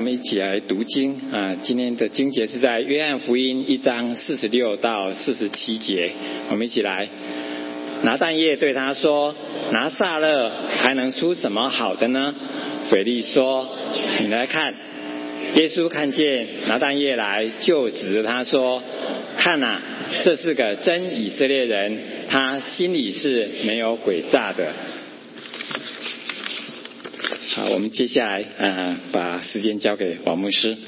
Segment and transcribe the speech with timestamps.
[0.00, 1.54] 我们一起来读经啊！
[1.62, 6.10] 今天的经节是在约翰福音一章四十六到四十七节。
[6.50, 7.06] 我们一起来。
[8.02, 9.34] 拿但业对他说
[9.72, 12.34] ：“拿撒勒还能出什么好的呢？”
[12.88, 13.68] 腓力说
[14.24, 14.72] ：“你来看。”
[15.56, 18.82] 耶稣看见拿但业来，就指着他说
[19.36, 19.82] ：“看呐，
[20.24, 21.98] 这是个真以色列人，
[22.30, 24.72] 他心里是没有诡诈的。”
[27.52, 30.78] 好，我们接下来呃，把时间交给王牧师。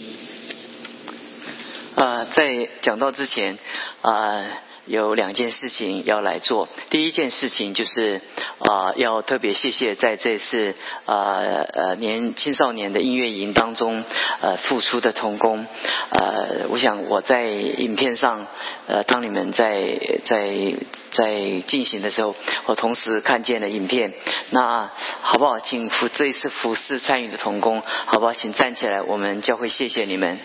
[1.97, 3.59] 啊，在讲到之前
[4.01, 4.47] 啊。
[4.87, 6.69] 有两件事情要来做。
[6.91, 8.21] 第一件事情就是
[8.59, 10.75] 啊，要特别谢谢在这次
[11.07, 11.39] 啊
[11.73, 14.05] 呃年青少年的音乐营当中
[14.41, 15.67] 呃付出的童工。
[16.11, 18.47] 呃，我想我在影片上
[18.87, 20.75] 呃，当你们在在
[21.13, 22.35] 在进行的时候，
[22.67, 24.13] 我同时看见了影片。
[24.51, 24.91] 那
[25.23, 25.61] 好不好？
[25.61, 28.33] 请服这一次服侍参与的童工，好不好？
[28.33, 30.39] 请站起来，我们教会谢谢你们。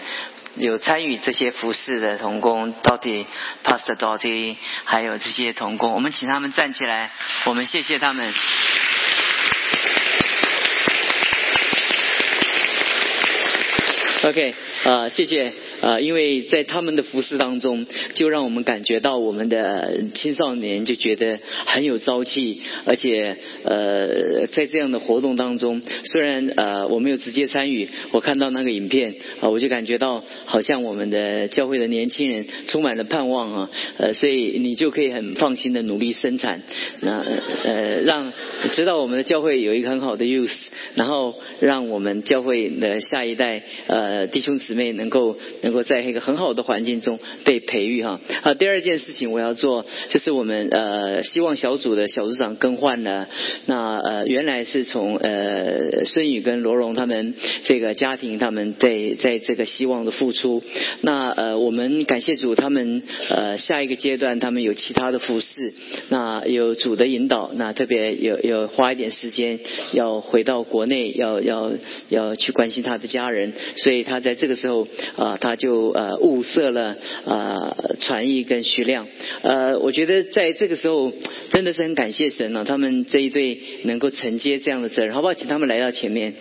[0.57, 3.25] 有参与这些服饰的童工，到底
[3.63, 4.55] Pastor Dotty，
[4.85, 7.11] 还有这些童工，我们请他们站起来，
[7.45, 8.33] 我们谢谢他们。
[14.23, 15.53] OK，啊，谢谢。
[15.81, 36.63] 啊，因为在他们的服饰当中，就让我们感觉到我们的青少年就觉得很有朝气，而且呃，在这样的活动当中，虽然呃我没有直接参与，我看到那个影片啊，我就感觉到好像我们的教会的年轻人充满了盼望啊，呃，所以你就可以很放心的努力生产，
[37.01, 37.23] 那
[37.63, 38.33] 呃让
[38.73, 40.57] 知道我们的教会有一个很好的 use，
[40.95, 45.37] 然后让我们教会的下一代呃弟兄姊妹能够。
[45.67, 48.19] 能够在一个很好的环境中被培育哈。
[48.43, 53.27] 啊，第二件事情我要做就是我们呃希望小组的小组长更换呢，
[53.65, 57.33] 那呃原来是从呃孙宇跟罗荣他们
[57.65, 60.63] 这个家庭他们在在这个希望的付出，
[61.01, 65.73] 那呃我们感谢主他们呃下一个阶段他们有其他的服饰，
[66.09, 69.59] 那有主的引导，那特别有有花一点时间
[69.91, 71.71] 要回到国内要要
[72.07, 74.87] 要去关心他的家人，所以他在这个时候
[75.17, 75.56] 啊他。
[75.57, 76.95] 就呃物色了
[77.25, 79.07] 呃传译跟徐亮，
[79.41, 81.11] 呃我觉得在这个时候
[81.49, 85.33] 真的是很感谢神了，他们这一对能够承接这样的责任，好不好？
[85.33, 86.33] 请他们来到前面。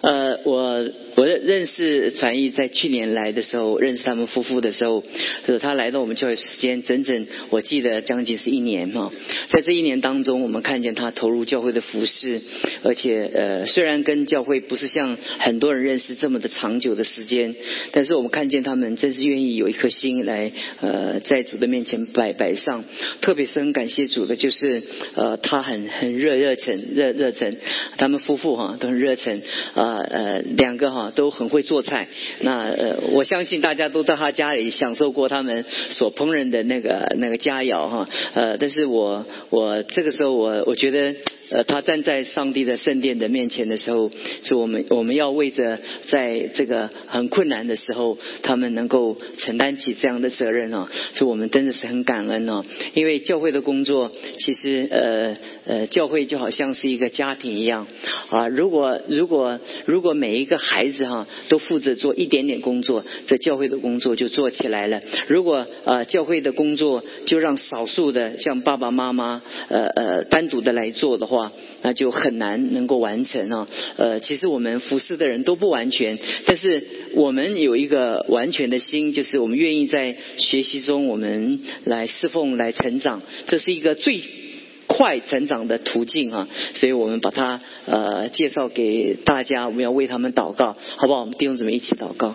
[0.00, 5.04] 呃，我我认识传译在去年来的时候，认识他们夫妇的时候，
[5.44, 9.12] 是他来到我们教会时间整整，我记得将近是一年哈。
[9.50, 12.40] 在这一年当中，我们看见他投入教会的服饰，
[12.82, 17.54] 而且呃，虽然跟教会不是像很多人认识这么的长久的时间，
[17.92, 20.50] 但是我们看见他们真是愿意有一颗心来
[20.80, 22.84] 呃，在主的面前摆摆上。
[23.20, 24.82] 特别是很感谢主的，就是
[25.14, 27.56] 呃，他很很热热忱热热忱，
[27.96, 29.42] 他们夫妇哈都很热忱
[29.74, 29.98] 啊。
[29.98, 32.08] 呃呃，两个哈都很会做菜，
[32.40, 41.14] 那呃我相信大家都在他家里享受过他们所烹饪的那个那个佳肴哈，呃，但是我我这个时候我我觉得。
[41.50, 44.10] 呃，他站在上帝的圣殿的面前的时候，
[44.42, 52.66] 是我们我们要为着在这个很困难的时候，他们能够承担起这样的责任哦，是我们真的是很感恩哦。
[52.92, 55.38] 因为教会的工作，其实呃
[55.68, 57.86] 呃，教会就好像是一个家庭一样
[58.30, 58.48] 啊。
[58.48, 65.02] 如果如果如果每一个孩子哈都负责做一点点工作，这教会的工作就做起来了。
[65.28, 71.52] 如果呃教会的工作就让少数的像爸爸妈妈呃呃单独的来做的话，
[71.82, 73.68] 那就很难能够完成啊。
[73.98, 76.82] 呃，其实我们服侍的人都不完全，但是
[77.14, 84.22] 我们有一个完全的心，就是我们愿意在学习中，我们来侍奉、来成长，这是一个最
[84.88, 86.48] 快成长的途径啊。
[86.74, 91.20] 所以我们把它呃介绍给大家，我们要为他们祷告，好不好？
[91.20, 92.34] 我们弟兄姊妹一起祷告。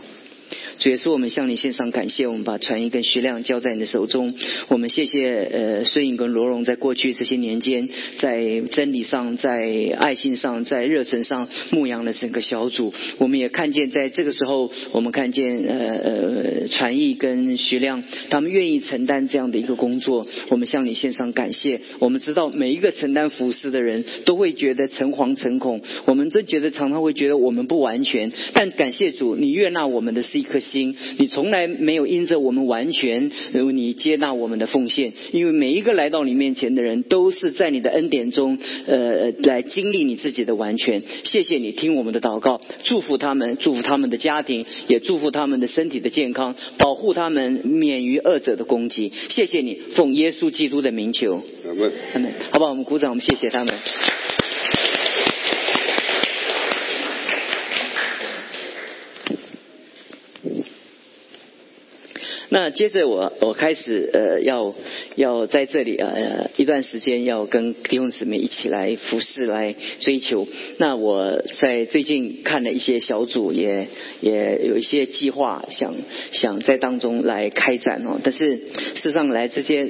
[0.83, 4.33] 主耶稣，我们向你献上感谢，我们把传音跟徐亮交在你的手中。
[4.67, 7.87] 我们谢谢呃孙颖跟罗荣在过去这些年间，
[8.17, 12.93] 在真理上、在爱心上、在热忱上牧养了整个小组。
[13.17, 20.27] 我们也看见在这个时候，我们看见呃呃传译跟徐亮他们愿意承担这样的一个工作。
[20.49, 21.79] 我们向你献上感谢。
[21.99, 30.72] 我们知道每一个承担服饰的人都会觉得诚惶诚恐，我们真觉得常常会觉得我们不完全，但感谢主，你悦纳我们的是一颗心。
[30.73, 33.29] 心，你从来没有因着我们完全，
[33.73, 41.03] 你接纳我们的奉献，因为每一个来到你面前的人，都是在你的恩典中，呃，来经历你自己的完全。
[41.23, 49.11] 谢谢你听我们的祷告，祝福他们，祝福他们的家庭，也祝福他们的身体的健康，保护他们免于恶者的攻击。
[49.29, 51.43] 谢谢你，奉耶稣基督的名求，
[52.13, 52.33] 阿门。
[52.51, 52.71] 好不好？
[52.71, 54.42] 我们鼓掌，我们谢谢他们。
[62.53, 64.75] 那接着我我开始呃要
[65.15, 70.47] 要在这里呃一段时间要跟弟兄姊妹一起来服侍来追求。
[70.77, 73.87] 那我在最近看了一些小组，也
[74.21, 75.95] 也有一些计划，想
[76.31, 78.19] 想在当中来开展哦。
[78.23, 78.61] 但是事
[79.01, 79.87] 实上来这些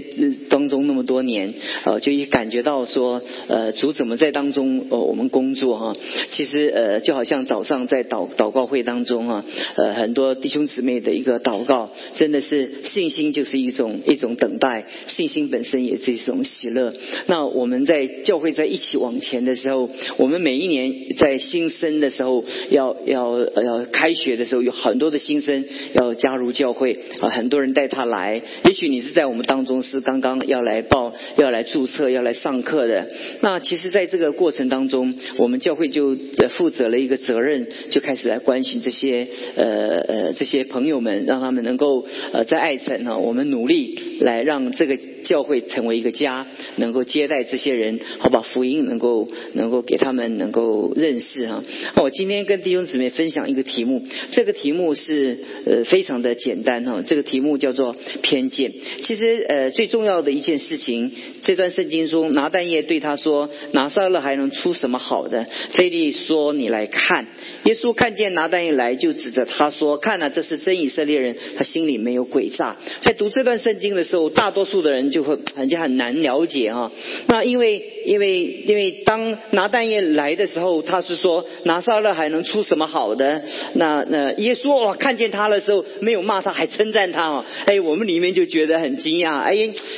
[0.50, 5.98] 当中那么多年，呃，就一感觉到说呃主怎么在当中呃我们工作哈。
[6.30, 9.46] 其实呃就好像早上在祷祷告会当中啊，
[9.76, 12.53] 呃很多弟兄姊妹的一个祷告，真的是。
[12.54, 16.94] 是信心就是一种一种等待，信心本身也是一种喜乐。
[17.26, 25.66] 那我们在教会在一起往前的时候，我们每一年在新生的时候，要要要开学的时候，有很多的新生
[25.96, 28.42] 要加入教会啊，很多人带他来。
[28.66, 33.08] 也许你是在我们当中是刚刚要来报、要来注册、要来上课的。
[33.42, 36.16] 那其实，在这个过程当中，我们教会就
[36.58, 42.43] 负责了一个责任，就开始来关心这些呃呃这些朋友们，让他们能够呃。
[42.46, 46.46] 在爱城呢，我们努力来让这个教会成为一个家，
[46.76, 51.64] 能够接待这些人，好把福音能够能够给他们能够认识哈。
[51.96, 58.72] 那我今天跟弟兄姊妹分享一个题目，这个题目是呃非常的简单哈，这个题目叫做偏见。
[59.04, 61.12] 其实呃最重要的一件事情，
[61.44, 67.26] 这段圣经中拿但业对他说：“拿撒勒还能出什么好的？”菲利说：“你来看。”
[67.64, 76.92] 耶稣看见拿但业来，就指着他说：“看啊，这是真以色列人，他心里没有。”诡诈，在读这段圣经的时候，大多数的人就会很就很难了解哈。
[77.28, 83.42] 那因为因为因为当拿但业来的时候，他是说拿撒勒还能出什么好的？
[83.76, 87.46] 那那耶稣哇看见他的时候，没有骂他，还称赞他哦。
[87.66, 89.40] 哎，我们里面就觉得很惊讶。
[89.40, 89.54] 哎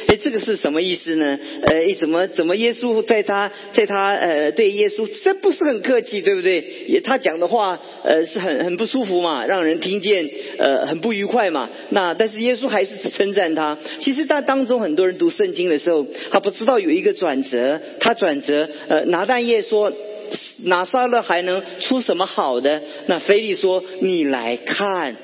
[0.08, 1.38] 哎，这个是什么意思呢？
[1.64, 6.64] 呃，怎么怎么耶稣在他在他呃对耶稣，这不是很客气，对不对？
[6.88, 10.28] 也他讲的话呃是很很不舒服嘛，让人听见
[10.58, 11.70] 呃很不愉快嘛。
[11.90, 13.78] 那但是耶稣还是称赞他。
[14.00, 17.80] 其实，在当中很多人读圣经的时候，他不知道有一个转折。
[18.00, 19.92] 他转折，呃，拿但业说，
[20.64, 22.82] 拿撒勒还能出什么好的？
[23.08, 25.16] 那菲利说，你来看。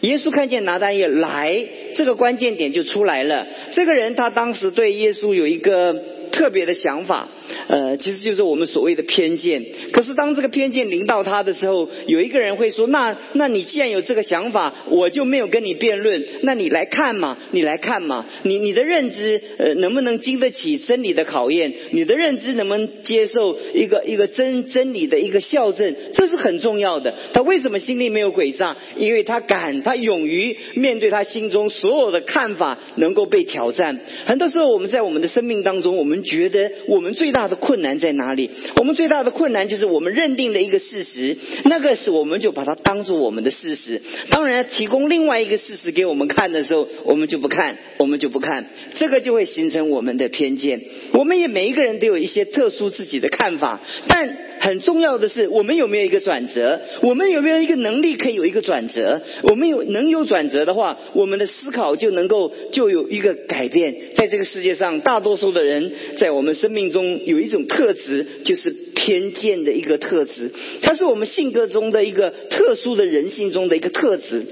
[0.00, 1.64] 耶稣看见拿但业来，
[1.96, 3.46] 这个关键点就出来了。
[3.72, 5.94] 这个人他当时对耶稣有一个
[6.34, 7.28] 特别的想法。
[7.68, 9.64] 呃，其实就是我们所谓的偏见。
[9.92, 16.24] 可是当这个偏见临到他的时候，有一个人会说：“那，那你既然有这个想法，我就没有跟你辩论。
[16.42, 21.72] 那你来看嘛，你来看嘛，你你的认知呃能不能经得起真理的考验？
[21.92, 25.94] 你的认知能不能接受一个一个真真理的一个校正？
[26.14, 27.14] 这是很重要的。
[27.32, 28.76] 他为什么心里没有诡诈？
[28.96, 34.00] 因为他敢，他勇于面对他心中所有的看法能够被挑战。
[34.26, 38.50] 很多时候我们在我们的生命当中，我们觉得我们最大的困难在哪里？
[38.76, 41.36] 我们最大的困难就是我们认定了一个事实，
[41.66, 44.00] 那个是我们就把它当做我们的事实。
[44.30, 50.80] 当然，提供另外一个事实给我们看的时候，我们就不看，我们就不看，这个就会形成我们的偏见。
[51.12, 56.80] 我们也每一个人都有一些特殊自己的看法，但很重要的是，我们有没有一个转折？
[57.02, 59.20] 我们有没有一个能力可以有一个转折？
[59.42, 63.94] 我们有能有转折的话，我们的思考就能够就有一个改变。
[64.14, 67.24] 在这个世界上，大多数的人在我们生命中。
[67.24, 70.50] 有一种特质，就是偏见的一个特质，
[70.82, 74.42] 它是我们性格中的一个特殊的人性中的一个特质。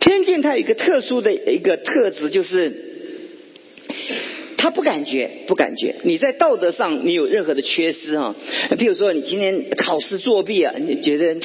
[0.00, 2.91] 偏见它有一个特殊的一个特质，就是。
[4.62, 5.96] 他不感觉，不感觉。
[6.04, 8.36] 你在道德上你有任何的缺失啊？
[8.78, 11.36] 比如说你今天考试作弊啊，你觉得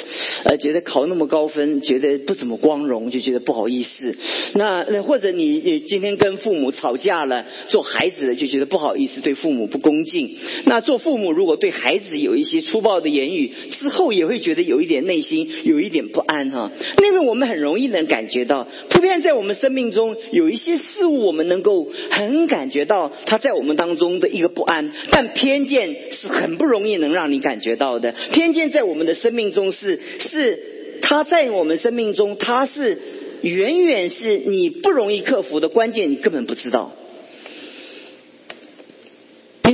[0.43, 4.15] 呃觉得考那么高分，觉得不怎么光荣，就觉得不好意思。
[4.53, 10.37] 那那或者你你今天跟父母吵架了，做孩子的就觉得不好意思，对父母不恭敬。
[10.65, 16.71] 那做父母如果对孩子有一些粗暴的言语，之后也会觉得有一点内心有一点不安哈。
[16.97, 23.06] 那个我们很容易能感觉到，普遍在我们生命中有一些事物，我们能够很感觉到。
[23.25, 28.13] 他在我们当中的一个不安，但偏见是很不容易能让你感觉到的。
[28.31, 30.59] 偏见在我们的生命中是是，
[31.01, 32.97] 他在我们生命中，他是
[33.41, 36.91] 远远是你不容易克服的关键，你根本不知道。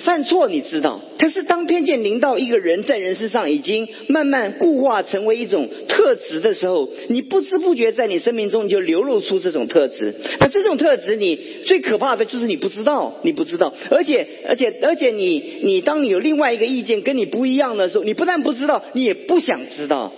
[0.03, 10.13] 犯错你知道，可是当偏见临到一个人在人身上已经慢慢固化成为一种特质的时候，你不知不觉在你生命中你就流露出这种特质。
[10.39, 20.11] 那这种特质，你最可怕的就是你不知道，你不知道，而且而且而且你你当你有另外一个意见跟你不一样的时候，你不但不知道，你也不想知道。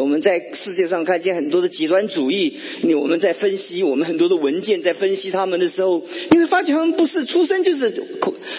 [0.00, 7.92] 我们在世界上看见很多的极端主义，你我们在分析我们很多的文件在分析他们的时候，你会发觉他们不是出生就是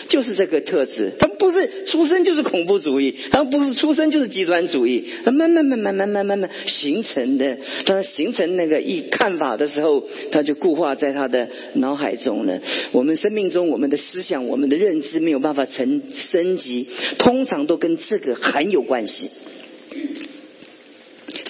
[0.09, 12.60] 就是这个特质，他不是出生就是恐怖主义，他不是出生就是极端主义，他慢慢慢慢慢慢慢慢形成的，当他形成那个一看法的时候，他就固化在他的脑海中了。
[12.92, 16.89] 我们生命中我们的思想、我们的认知没有办法成升级，
[17.20, 19.30] 通常都跟这个很有关系。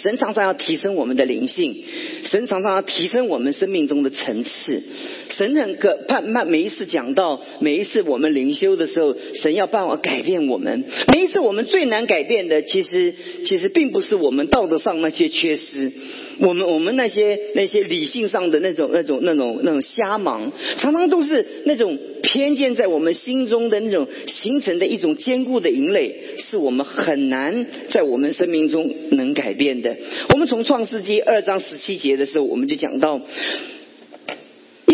[0.03, 1.81] 神常常要提升我们的灵性，
[2.25, 4.83] 神常常要提升我们生命中的层次。
[5.29, 10.83] 神很个盼盼每一次讲到每一次我们灵修的时候，神要办法改变我们。
[11.13, 13.13] 每一次我们最难改变的，其实
[13.45, 15.91] 其实并不是我们道德上那些缺失，
[16.39, 29.95] 我们我们那些那些理性上的那种那种那种那种瞎忙，常常都是那种偏见在我们心中的那种形成的一种坚固的营垒，是我们很难在我们生命中能改变的。
[30.33, 33.21] 我们从创世纪二章十七节的时候，我们就讲到。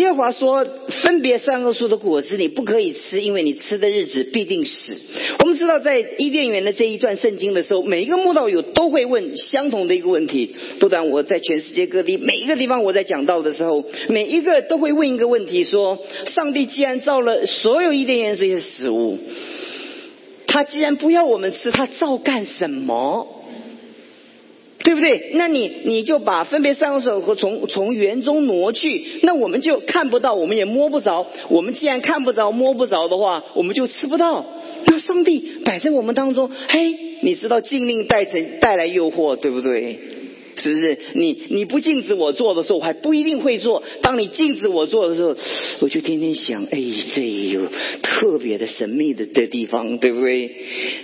[0.00, 0.64] 耶和华说
[1.02, 4.96] ：“分别善恶树的果子，你不可以吃，因为你吃的日子必定死。”
[5.40, 10.54] 我们知道，在伊甸园的这一段圣经的时候，每一个慕道友都会问相同的一个问题。
[10.78, 15.98] 不但我在全世界各地每一个地方我在讲道的时候，每一个都会问一个问题：说，
[16.34, 19.18] 上帝既然造了所有伊甸园这些食物，
[20.46, 23.39] 他既然不要我们吃，他造干什么？
[24.82, 25.32] 对不对？
[25.34, 31.26] 那你你就把分别三手和从从园中挪去，那我们就看不到，我们也摸不着。
[31.48, 34.44] 我们既然看不着、摸不着的话，我们就吃不到。
[34.86, 39.98] 那上帝摆在我们当中，嘿，你知道禁令带成带来诱惑，对不对？
[40.56, 40.98] 是不是？
[41.14, 43.82] 你你不禁止我做的时候，我还不一定会做。
[44.02, 45.36] 当你禁止我做的时候，
[45.80, 46.78] 我就天天想，哎，
[47.14, 47.66] 这有
[48.02, 50.50] 特别的神秘的的地方，对不对？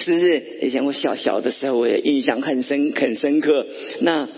[0.01, 0.43] 是不是？
[0.63, 3.67] 以前我小小的时候，我也印象很深很深刻。
[4.01, 4.29] 那。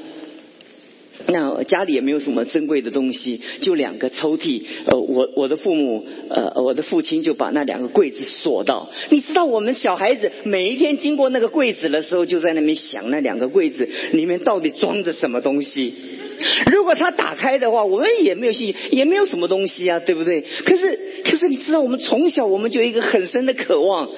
[1.31, 4.63] 那家里也没有什么珍贵的东西，就两个抽屉。
[4.87, 8.91] 呃，我我的父母，呃，我的父亲就把那两个柜子锁到。
[9.11, 15.93] 你知道，我们小孩子每一天经过那个柜子的时候，就在那边想那两个柜子里面到底装着什么东西。
[16.73, 20.43] 如果他打开的话，我们也没有信，也没有什么东西啊，对不对？
[20.65, 24.09] 可是，可是你知道，我们从小我们就有一个很深的渴望，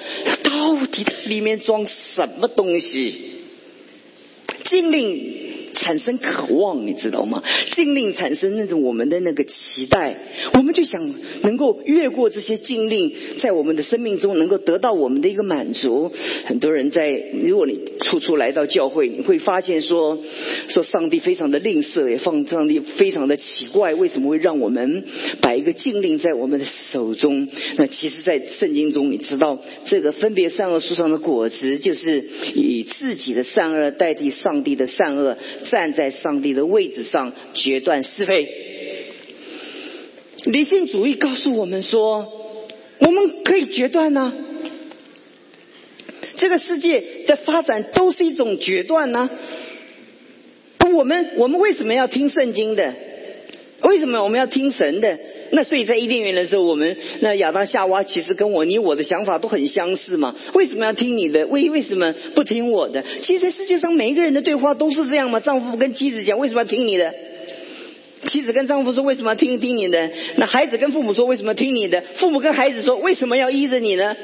[0.45, 3.15] 到底里面装什么东西？
[4.71, 5.40] 禁令。
[5.81, 7.43] 产生渴望，你知道吗？
[7.73, 10.15] 禁令产生那种我们的那个期待，
[10.55, 16.13] 我们就想能够越过这些禁令，在我们的生命中能够得到我们的一个满足。
[16.45, 17.09] 很多人在，
[17.43, 20.19] 如果你初初来到教会，你会发现说，
[20.69, 25.05] 说上帝非常的吝啬，也放上帝非常的奇怪，为什么会让我们
[25.41, 27.49] 摆一个禁令在我们的手中？
[27.79, 32.23] 那其实，在圣经中，你知道这个分别善恶树上的果子，就是
[32.55, 35.39] 以自己的善恶代替上帝的善恶。
[35.71, 38.49] 站在上帝的位置上决断是非，
[40.45, 42.31] 理性主义告诉我们说，
[42.99, 44.33] 我们可以决断呢。
[46.37, 49.31] 这个世界的发展都是一种决断呢。
[50.93, 52.93] 我们我们为什么要听圣经的？
[53.83, 55.19] 为什么我们要听神的？
[55.51, 60.35] 那所以在伊甸园的时候，我们那亚当夏娃其实跟我你我的想法都很相似嘛。
[60.55, 61.47] 为什么要听你的？
[61.47, 63.05] 为为什么不听我的？
[63.21, 65.41] 其实世界上每一个人的对话都是这样嘛。
[65.41, 67.15] 丈夫跟妻子讲，为什么要听你的？
[68.29, 70.11] 妻子跟丈夫说，为什么要听听你的？
[70.37, 72.03] 那孩子跟父母说，为什么要听你的？
[72.17, 74.15] 父母跟孩子说，为什么要依着你呢？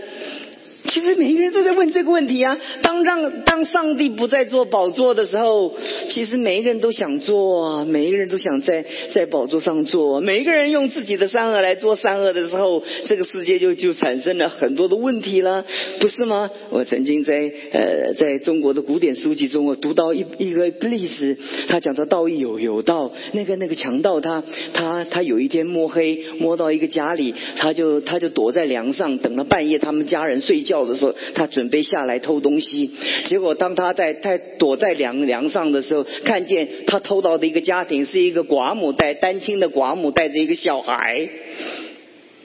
[0.86, 2.58] 其实每一个人都在问这个问题啊。
[2.82, 5.74] 当让当上帝不再做宝座的时候，
[6.10, 10.20] 其实每一个人都想做，每一个人都想在在宝座上做。
[10.20, 15.64] 每一个人用自己的善恶来做善恶的时候，这个世界就就产生了很多的问题了，
[16.00, 16.50] 不是吗？
[16.70, 21.36] 我曾经在呃在中国的古典书籍中，我读到一一个历史，
[21.68, 30.75] 他讲到道义有有道，那个那个强盗他他他有一天摸黑摸到一个家里，他就他就躲在梁上等了半夜，他们家人睡觉。
[30.84, 32.90] 的时候，他准备下来偷东西，
[33.26, 41.28] 结果当他在他躲在梁梁上的时候，看见他偷到的一个家庭是一个寡母带单亲的寡母带着一个小孩，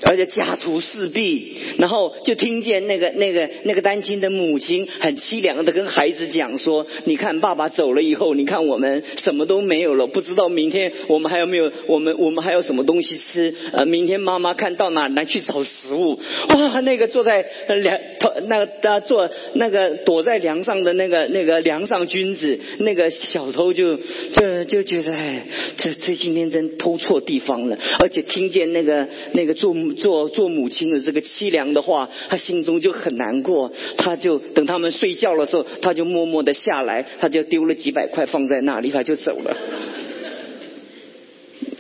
[0.03, 13.53] 而且家徒四壁，然后就听见那个那个那个单亲的母亲很凄凉的跟孩子讲说：“你看爸爸走了以后，你看我们什么都没有了，不知道明天我们还有没有我们我们还有什么东西吃？
[13.73, 16.19] 呃，明天妈妈看到哪来去找食物？
[16.49, 25.45] 哇，那个坐在梁头那个他坐那个躲在梁上的那个那个梁上君子，那个小偷就就就觉得哎，
[25.77, 29.75] 这这今天真偷错地方了，而且听见那个那个做。
[29.93, 33.71] 做做母亲的这个凄凉的话，他心中就很难过。
[33.97, 39.55] 他就等他们睡觉的时候，他就默默的下来，他就丢了几百块放在那里，他就走了。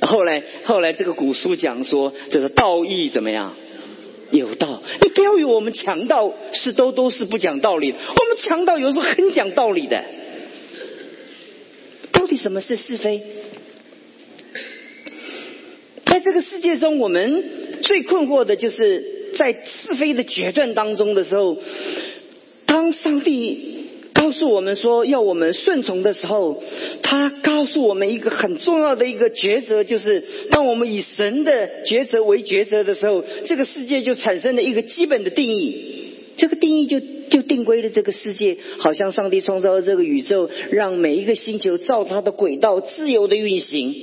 [0.01, 3.55] 后来后来这个古书讲说，这个道义怎么样？
[4.31, 4.81] 有道。
[5.01, 10.01] 你不要以为我们强盗是都都是不讲道理，我们强盗有时候很讲道理的。
[12.13, 13.21] 到底什么是是非？
[16.11, 17.41] 在这个世界中，我们
[17.83, 21.57] 最困惑的就是在是非的决断当中的时候，
[22.65, 26.61] 当上帝告诉我们说要我们顺从的时候，
[27.01, 36.01] 他告诉我们一个很重要的一个抉择，就是当我们以神的抉择为抉择的时候，这个世界就产生了一个基本的定义。
[36.35, 36.99] 这个定义就
[37.29, 43.95] 就定规了这个世界，好像上帝创造了这个宇宙，让每一个星球照它的轨道自由的运行。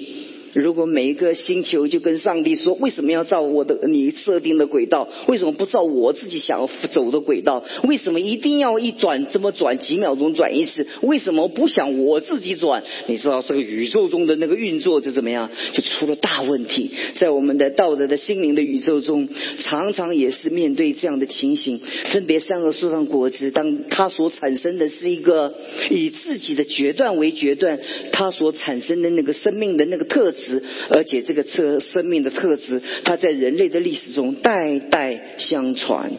[0.55, 5.09] 如果每一个星球就跟上帝说，为什么要照我的你设定的轨道？
[5.27, 7.63] 为什么不照我自己想要走的轨道？
[7.85, 10.87] 为什么一定要一转这么转几秒钟转一次？
[11.03, 12.83] 为什么不想我自己转？
[13.07, 15.51] 你知道这个宇宙中的那个运作就怎么样？
[15.75, 16.91] 就出了大问题。
[17.17, 19.29] 在我们的道德的心灵的宇宙中，
[19.59, 21.81] 常常也是面对这样的情形。
[22.11, 25.55] 分别三个树上果子，当它所产生的是一个
[25.91, 27.79] 以自己的决断为决断，
[28.13, 30.35] 它所产生的那个生命的那个特。
[30.47, 36.11] 质而且这个特生命的特质，它在人类的历史中代代相传，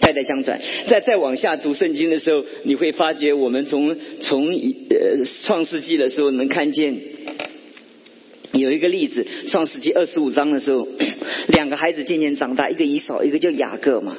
[0.00, 0.60] 代代相传。
[0.88, 6.96] 再再往下读圣经的时候，你会发觉，我们从从呃创世纪的时候能看见
[8.52, 10.88] 有一个例子，创世纪二十五章的时候，
[11.48, 14.16] 两个孩子渐渐长大，一个以扫，一个叫雅各嘛。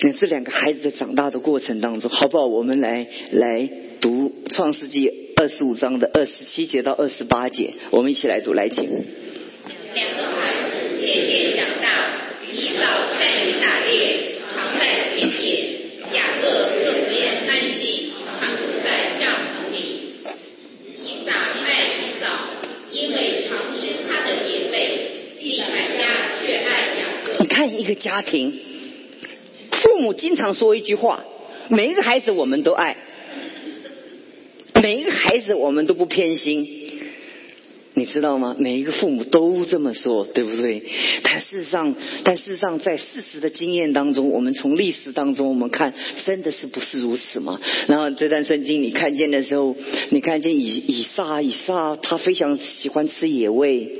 [0.00, 2.46] 那这两个孩子在长大的过程当中，好不好？
[2.46, 3.68] 我们来来
[4.00, 5.25] 读创世纪。
[5.38, 8.84] 二十五章的二十七节到二十八节，我们一起来读，来请。
[8.84, 11.88] 两个孩子渐渐长大，
[12.50, 12.82] 以扫
[13.18, 19.78] 善于打猎，常在田野；雅各更愿安静，常住在帐篷里。
[21.04, 22.26] 以撒爱以扫，
[22.90, 24.74] 因为常是他的棉被；
[25.38, 26.02] 利百家
[26.40, 27.36] 却爱雅各。
[27.40, 28.58] 你看一个家庭，
[29.70, 31.24] 父母经常说一句话：
[31.68, 32.96] 每一个孩子我们都爱。
[35.36, 36.66] 每一个孩子，我们都不偏心，
[37.94, 38.56] 你知道吗？
[38.58, 40.82] 每一个父母都这么说，对不对？
[41.22, 41.94] 但事实上，
[42.24, 45.92] 但事实上，在事实的经验当中，我们从历史当中，我们看，
[46.24, 47.60] 真的是不是如此吗？
[47.86, 49.76] 然后这段圣经你看见的时候，
[50.10, 53.98] 你看见以以撒，以撒他非常喜欢吃野味，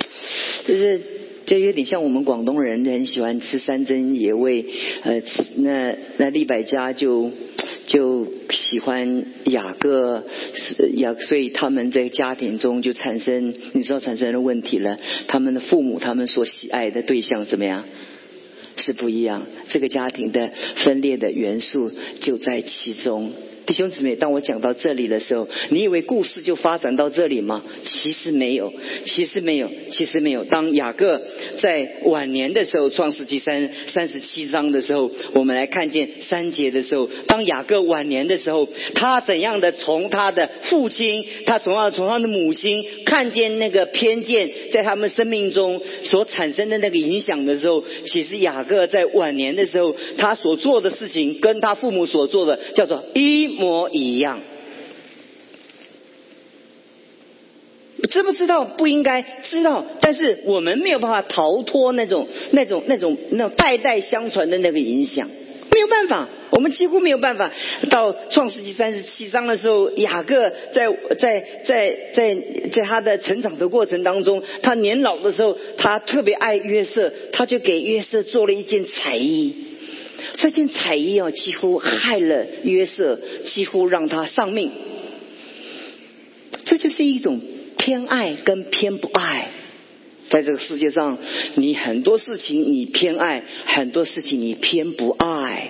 [0.66, 1.00] 就是
[1.44, 4.64] 就有点像我们广东人很喜欢吃山珍野味，
[5.02, 5.20] 呃，
[5.56, 7.30] 那那利百家就。
[7.86, 14.98] 就喜欢雅各，是雅，所以他们在家庭中就产生，你知道产生了问题了。
[15.28, 17.84] 他们的父母，他们所喜爱的对象怎么样？
[18.76, 19.46] 是不一样。
[19.68, 20.50] 这个家庭的
[20.84, 23.32] 分裂的元素就在其中。
[23.66, 27.64] 弟兄姊妹，当我讲到这里的时候，你以为故事就发展到这里吗？
[27.84, 28.72] 其实没有，
[29.04, 30.44] 其实没有，其实没有。
[30.44, 31.20] 当雅各
[31.58, 53.55] 在晚年的时候，《创世纪》三三十七章的时候，我们来看见三节的时候，当雅各晚年的时候，他怎样的从他的父亲，他从要从他的母亲看见那个偏见在他们生命中所产生的那个影响的时候，其实雅各在晚年的时候，他所做的事情跟他父母所做的叫做一。
[53.58, 54.40] 模一样，
[58.08, 58.64] 知不知道？
[58.64, 65.28] 不应该知道，但是我们没有办法逃脱那种、那种、那种、那种代代相传的那个影响，
[65.72, 67.50] 没有办法，我们几乎没有办法。
[67.90, 70.88] 到创世纪三十七章的时候，雅各在
[71.18, 72.36] 在在在
[72.72, 79.65] 在他的成长的过程当中，他年老的时候，他特别爱约瑟，他就给约瑟做了一件彩衣。
[80.36, 84.70] 这件彩衣啊，几乎害了约瑟，几乎让他丧命。
[86.64, 87.40] 这就是一种
[87.76, 89.50] 偏爱跟偏不爱。
[90.28, 91.18] 在这个世界上，
[91.54, 95.68] 你很多事情你偏爱，很多事情你偏不爱。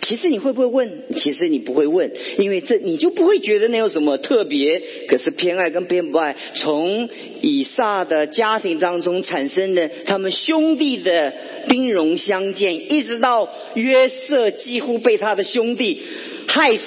[0.00, 1.02] 其实你会不会问？
[1.14, 4.82] 其实你不会问，因为这你就不会觉得那有什么特别。
[5.06, 7.08] 可是偏爱跟偏不爱，从
[7.40, 11.32] 以撒的家庭当中产生的他们兄弟的
[11.68, 16.02] 兵戎相见，一直到约瑟几乎被他的兄弟
[16.48, 16.82] 害死。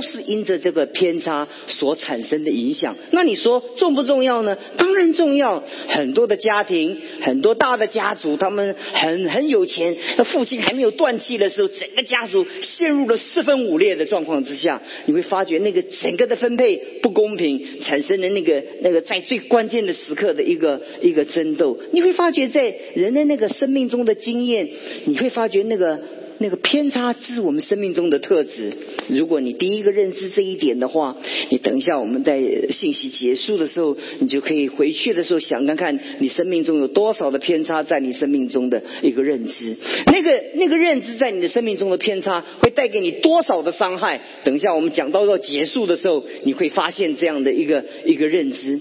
[0.00, 2.96] 都是因着这个偏差所产生的影响。
[3.12, 4.56] 那你说重不重要呢？
[4.78, 5.62] 当然重要。
[5.88, 9.94] 很多的家庭，很多大的家族，他们很很有钱。
[10.16, 14.80] 那父亲还没有断气的时候，整个家族陷入了四分五裂的状况之下。
[15.04, 21.78] 你会发觉那个整个的分配不公平，产生的那个那个在最关键的时刻的一个一个争斗。
[21.92, 24.66] 你会发觉在人的那个生命中的经验，
[25.04, 26.00] 你会发觉那个。
[26.42, 28.72] 那个偏差是我们生命中的特质。
[29.08, 31.14] 如果你第一个认知这一点的话，
[31.50, 39.76] 你等一下我们在信息结束的时候，你就可以回去的时候想看看你生命中有多少的偏差在你生命中的一个认知。
[40.06, 44.22] 那个那个认知在你的生命中的偏差会带给你多少的伤害？
[44.42, 48.80] 等一下我们讲到要结束的时候，你会发现这样的一个一个认知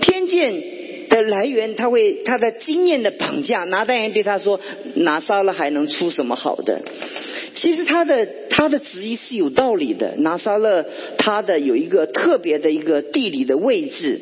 [0.00, 0.77] 偏见。
[1.08, 3.64] 的来源，他会他的经验的绑架。
[3.64, 4.60] 拿单人对他说
[4.96, 6.82] ：“拿撒勒还能出什么好的？”
[7.54, 10.14] 其实他的他的质疑是有道理的。
[10.18, 10.84] 拿撒勒
[11.16, 14.20] 他的有一个特别的一个地理的位置。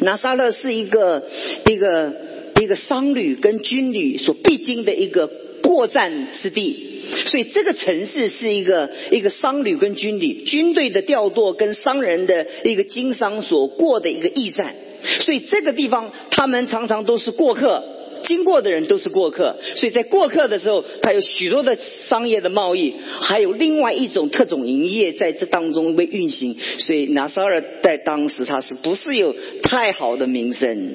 [0.00, 1.22] 拿撒勒是一个
[1.66, 2.12] 一个
[2.60, 5.26] 一个商旅跟军旅所必经的一个
[5.62, 14.74] 过战之地，所以这个城市是一个一个商旅跟军旅军队的调度跟商人的一个经商所过的一个驿站。
[15.20, 17.82] 所以这个地方，他们常常都是过客，
[18.22, 19.56] 经过的人都是过客。
[19.76, 26.56] 所以在过客的时候，他有许多的商业的贸易，还有另外一种特种营业在这当中被运行。
[26.78, 30.94] 所以拿撒尔在当时他是不是有太好的名声？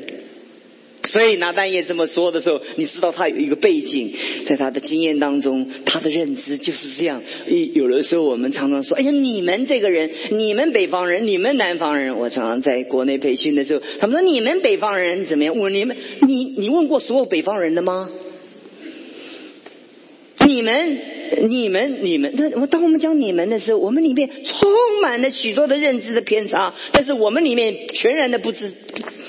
[1.03, 4.13] 所以拿单叶这么说的时候，你知道他有一个背景，
[4.47, 7.21] 在他的经验当中，他的认知就是这样。
[7.47, 18.09] 一有的时候我们常常说：“哎呀，你们这个人，你们北方人，你们南方人。”我常常在国内培训的时候，他们说：“你们北方人怎么样？”我你们，你你问过所有北方人的吗？
[20.51, 20.99] 你们、
[21.47, 24.69] 你们、你们，那我当我们讲你们的时候，我们里面充
[25.01, 28.71] 满了许多的认知的偏差，但是我们里面全然的不知。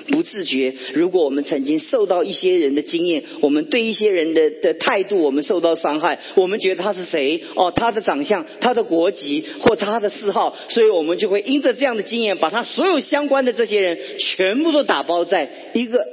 [0.09, 7.41] 不自觉，如果我们曾经受到一些人的经验，我们对一些人的的态度，我们受到伤害，我们觉得他是谁？
[7.55, 16.05] 哦，他的长相、他的国籍或他的嗜好，所以我们就会因着这样的经验，把他所有相关的这些人全部都打包在一个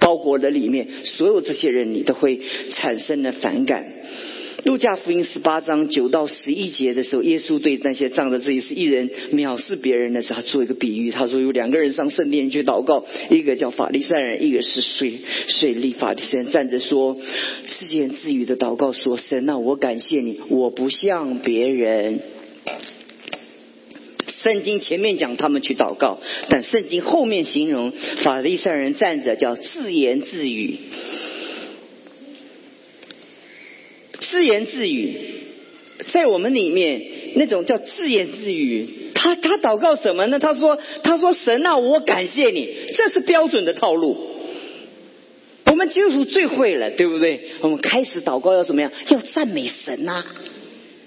[0.00, 2.40] 包裹的里面，所有这些人你都会
[2.74, 3.99] 产生了反感。
[4.64, 11.10] 路加福音十八章九到十一节的时候，耶稣对那些仗着自己是一人藐视别人的时候，他做一个比喻。
[11.10, 15.14] 他说有两个人上圣殿去祷告，一个叫法利赛人，一个是税
[15.48, 17.16] 税利法利赛人站着说
[17.66, 22.20] 自言自语的祷告说：“神啊，我感谢你，我不像别人。”
[24.42, 27.92] 圣经前面讲他们去祷告，但圣经后面形容
[28.22, 30.76] 法利赛人站着叫自言自语。
[34.30, 35.12] 自言自语，
[36.12, 37.02] 在我们里面
[37.34, 38.88] 那种叫自言自语。
[39.14, 40.38] 他他祷告什么呢？
[40.38, 44.16] 他说他说神啊，我感谢你，这是标准的套路。
[45.66, 47.40] 我们基督徒最会了，对不对？
[47.60, 48.90] 我们开始祷告要怎么样？
[49.08, 50.24] 要赞美神呐，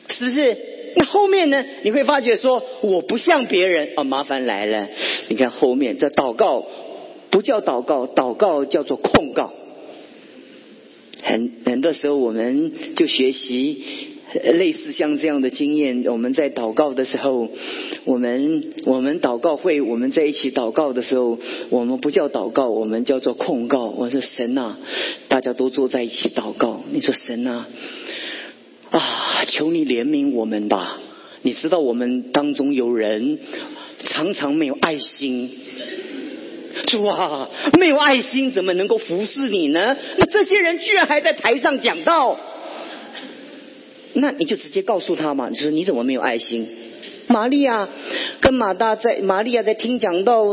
[0.10, 0.58] 是不是？
[0.96, 1.64] 那后面呢？
[1.82, 4.90] 你会发觉说我不像别人啊，麻烦来了。
[5.30, 6.68] 你看后面这祷告
[7.32, 9.52] 不叫祷告，祷告叫做控告。
[11.24, 13.82] 很很多时候，我们就学习
[14.44, 16.04] 类似像这样的经验。
[16.06, 17.50] 我们在祷告的时候，
[18.06, 23.86] 我们我们祷告会，我们在一起祷告的时候，我们不叫祷告，我们叫做控告。
[23.86, 24.76] 我说神呐，
[25.30, 26.84] 大家都坐在一起祷告。
[26.92, 27.66] 你说神呐，
[28.92, 31.00] 啊，求你怜悯我们吧。
[31.42, 33.40] 你知道我们当中有人
[34.06, 35.50] 常常没有爱心。
[36.88, 39.96] 主啊，没有爱心怎么能够服侍你呢？
[40.18, 42.40] 那这些人居然还在台上讲道，
[44.14, 46.68] 那你就直接告诉他嘛，你说你怎么没有爱心？
[47.28, 47.88] 玛利亚
[48.42, 50.44] 跟马大在，玛利亚在听讲道，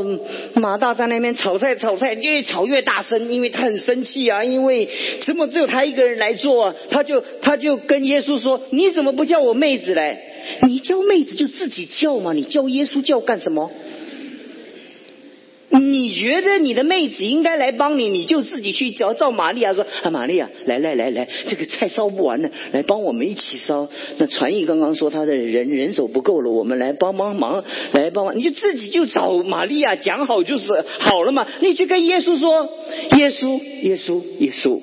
[0.54, 4.88] 马大在那边炒菜炒菜，越炒越大声，因为他很生气啊，因为
[5.22, 6.74] 怎么只有他一个人来做啊？
[6.90, 10.16] 他就他就跟耶稣说：“你怎么不叫我妹子来？
[10.68, 13.68] 你叫妹子就自己叫嘛，你叫耶稣叫干什么？”
[15.72, 28.36] 你觉得你的妹子应该来帮你，你就自己去叫赵玛利亚说：“啊，玛利亚，来来来来，这个菜烧不完了，来帮我们一起烧。”那传译刚刚说他的人人手不够了，我们来帮帮忙，来帮忙。
[28.36, 31.46] 你就自己就找玛利亚讲好就是好了嘛。
[31.60, 32.68] 你去跟耶稣说
[33.16, 34.80] ：“耶稣，耶稣，耶稣。”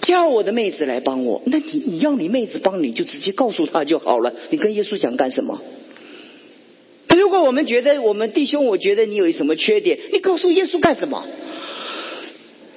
[0.00, 1.42] 叫我的妹子来帮我。
[1.44, 4.32] 那你你要你妹子帮你，就直接告诉他就好了。
[4.50, 5.60] 你跟耶稣讲干什么？
[7.32, 11.24] 如果我们觉得我们弟兄，我觉得你有什么缺点，你告诉耶稣干什么？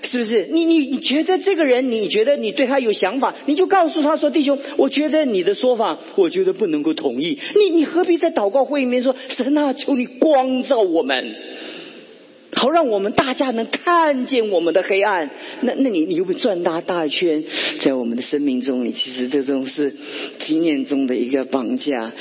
[0.01, 0.47] 是不是？
[0.49, 11.35] 你你你觉得这个人，你觉得你对他有想法，你就告诉他说：“弟兄，我觉得你的说法，我觉得不能够同意。”你你何必在祷告会里面说：“神啊，求你光照我们。”
[12.57, 15.29] 好，让我们大家能看见我们的黑暗。
[15.61, 17.43] 那，那你你又会转大大圈，
[17.81, 19.93] 在我们的生命中，你其实这种是
[20.45, 22.13] 经验中的一个绑架，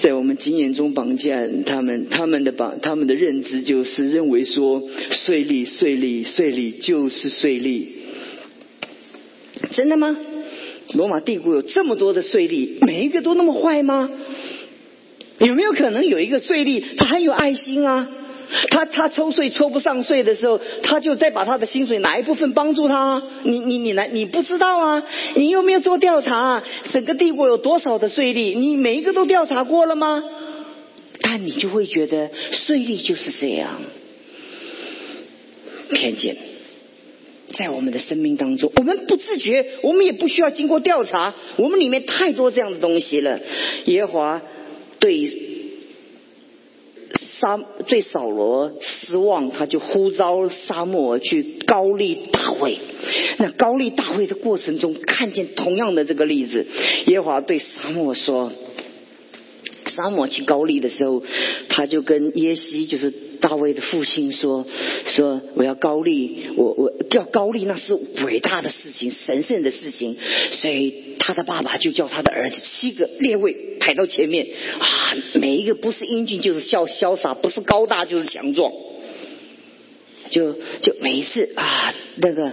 [0.00, 7.92] 在我们经验中绑架他们，他们的绑，他们的认知就是认为说税利、税利、税利就是税利。
[9.70, 10.16] 真的吗？
[10.94, 14.10] 罗马帝国有这么多的税利，每一个都那么坏吗？
[15.38, 18.08] 有没有可能有一个税利，他很有爱心啊？
[18.70, 23.22] 他他抽税抽不上税的时候，他就再把他的薪水拿一部分帮助他。
[23.44, 25.02] 你你你来，你不知道啊？
[25.34, 26.62] 你有没有做调查？
[26.92, 28.54] 整个帝国有多少的税率？
[28.54, 30.22] 你每一个都调查过了吗？
[31.20, 33.80] 但你就会觉得税率就是这样，
[35.90, 36.36] 偏见
[37.56, 43.40] 在我们的生命当中，我们不自觉，我们也不需要经过调查，我们里面太多这样的东西了。
[43.84, 44.42] 耶和华
[44.98, 45.51] 对。
[47.42, 52.78] 沙对扫罗失望，他就呼召沙漠去高丽大卫。
[53.38, 56.64] 那高丽大会的过程中，看见同样的这个例子。
[57.08, 58.52] 耶和华对沙漠说
[59.90, 61.20] ：“沙漠去高丽的时候，
[61.68, 64.64] 他就跟耶西，就是大卫的父亲说：
[65.06, 67.94] 说我要高丽，我我要高丽，那是
[68.24, 70.16] 伟大的事情，神圣的事情。
[70.50, 74.46] 所以他的爸爸就叫他的儿子七个列位。”排到前面
[74.78, 74.86] 啊！
[75.34, 78.70] 每一个不是英俊就是潇潇洒，不是高大就是强壮。
[80.30, 82.52] 就就每一次啊，那个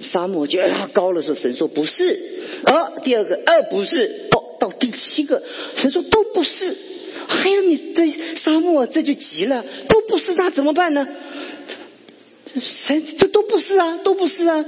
[0.00, 2.18] 沙漠就啊高了，说神说不是。
[2.64, 4.30] 啊，第二个二不是。
[4.30, 5.42] 哦，到第七个
[5.76, 6.74] 神说都不是。
[7.28, 11.06] 还有你对沙漠这就急了，都不是，那怎么办呢？
[12.60, 14.64] 神这都不是啊，都不是啊。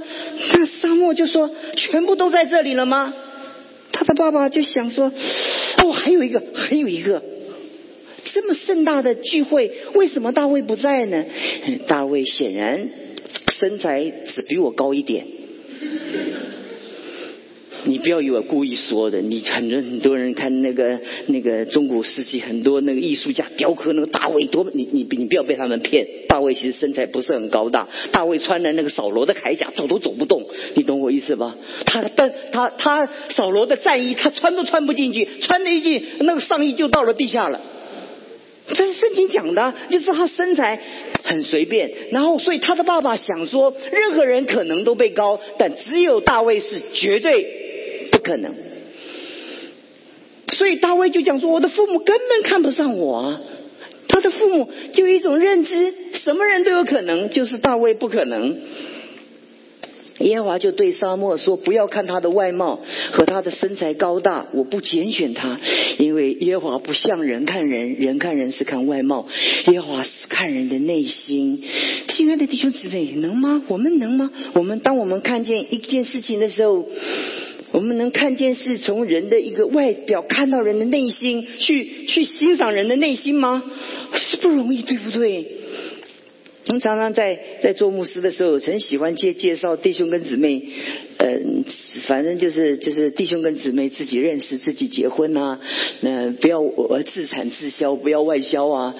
[0.53, 3.13] 那沙漠就说全部都在这里了吗？
[3.91, 5.11] 他的爸爸就想说
[5.83, 7.21] ：“哦，还有一个，还有一个，
[8.25, 11.25] 这么盛大的聚会，为什么大卫不在呢？
[11.87, 12.87] 大卫显然
[13.57, 15.25] 身材只比我高一点。”
[17.85, 31.55] 你不要以为故意说的，你很多很多人看那个那个中古世纪很多那个艺术家雕刻那个大卫多，你你你不要被他们骗，大卫其实身材不是很高大，大卫穿的那个扫罗的铠甲走都走不动，你懂我意思吧？
[31.85, 37.61] 他的他他扫罗的战衣他穿都穿不进去，穿了一件那个上衣就到了地下了，
[38.67, 40.81] 这是圣经讲的，就是他身材
[41.23, 47.68] 很随便，然后所以他的爸爸想说，任何人可能都被高，但只有大卫是绝对。
[48.19, 48.53] 不可能，
[50.51, 53.39] 所以大卫就讲说：“我的父母根本看不上我。”
[54.09, 58.57] 他的父母就一种认知，什么人都有可能，就是大卫不可能。
[60.19, 62.81] 耶和华就对沙漠说：“不要看他的外貌
[63.13, 65.57] 和他的身材高大，我不拣选他，
[65.97, 69.29] 因为耶和华不像人看人，人看人是看外貌，
[69.71, 71.63] 耶和华是看人的内心。”
[72.09, 73.63] 亲爱的弟兄姊妹，能吗？
[73.69, 74.29] 我们能吗？
[74.55, 76.85] 我们当我们看见一件事情的时候。
[77.71, 83.63] 我们能看见是从人的一个外表看到人的内心，去去欣赏人的内心吗？
[84.15, 85.45] 是不容易，对不对？
[86.67, 90.61] 我们常常在在做牧师的时候，很喜欢介介绍弟兄跟姊妹，
[91.17, 91.63] 嗯，
[92.07, 95.59] 反正就是就是弟兄跟姊妹自己认识，自己结婚啊，
[96.01, 98.95] 那不要我自产自销，不要外销啊。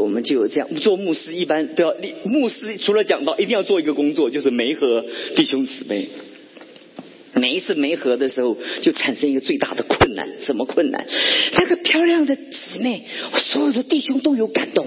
[0.00, 6.08] 我们就有这样做牧师，一般都要牧师除了讲到，一定要做一个工作，就是媒合弟兄姊妹。
[7.34, 10.28] 每一次没合的时候，就产生一个最大的困难。
[10.40, 11.04] 什么困难？
[11.58, 13.04] 那个漂亮的姊妹，
[13.36, 14.86] 所有的弟兄都有感动。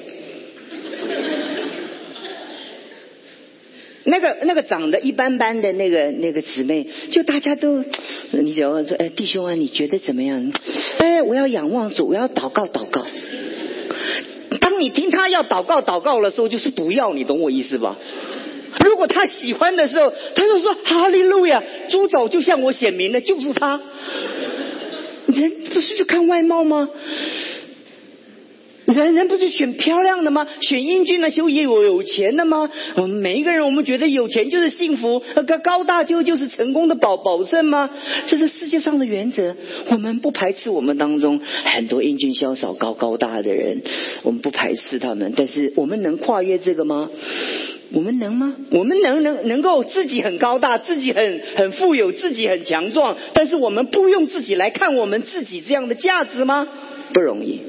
[4.10, 7.84] 那个那个长得一般般的那个那个姊妹，就大家都，
[8.32, 10.54] 你只要说，哎，弟兄啊，你觉得怎么样？
[11.00, 13.06] 哎，我要仰望主，我要祷告祷告。
[14.62, 17.98] 当你听他要祷告祷告的时候，就是不要，你懂我意思吧？
[18.86, 23.80] 如果他喜欢的时候，他就说哈利路亚，猪早就向我显明了，就是他。
[25.28, 26.90] 人不是就看外貌吗？
[28.86, 30.48] 人人不是选漂亮的吗？
[30.62, 32.70] 选英俊的修也有有钱的吗？
[32.96, 37.90] 我们每一个人，我们觉得有钱就是幸福，高高大就就是成功的保保证吗？
[38.28, 39.58] 这是世界上的原则。
[39.90, 43.82] 我们不排斥我们当中很多英俊潇洒、高高大的人，
[44.24, 47.10] 我们不排斥他们，但是我们能跨越这个吗？
[47.94, 48.54] 我们能吗？
[48.72, 56.68] 我们能能能够自己很高大，自己很很富有，自己很强壮，但是我们不用自己来看我们自己这样的价值吗？
[57.14, 57.62] 不容易。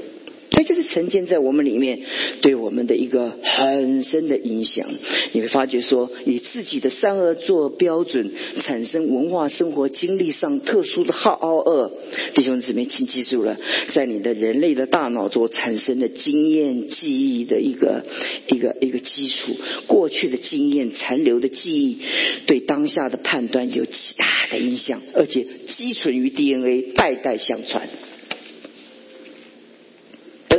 [0.59, 2.01] 这就是沉淀在我们里面
[2.43, 4.85] 对我们的一个很深的影响。
[5.33, 11.93] 你会发觉说，以自己的善恶做标准，产生文化生活经历上特殊的好恶。
[12.35, 13.57] 弟兄姊妹，请记住了，
[13.95, 18.05] 在你的人类的大脑中产生的经验记忆的一个
[18.49, 19.55] 一个一个基础，
[19.87, 21.99] 过去的经验残留的记忆，
[22.47, 27.89] 对当下的判断有极大的影响，而且积存于 DNA，代代相传。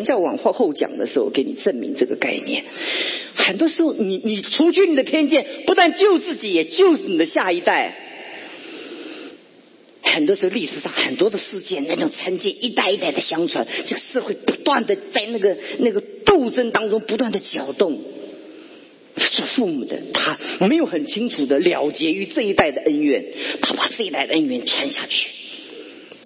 [0.10, 2.64] 等一下往后后讲的时候，给你证明这个概念。
[3.36, 7.94] 很多时候，你你除去你的偏见，不但救自己，也救你的下一代。
[10.02, 18.02] 很多时候，历史上很多的事件，那种成见一代一代的相传，这个社会不断的在那个那个斗争当中不断的搅动。
[19.34, 23.26] 做父母的，他没有很清楚的了结于这一代的恩怨，
[23.62, 25.28] 他把这一代的恩怨传下去，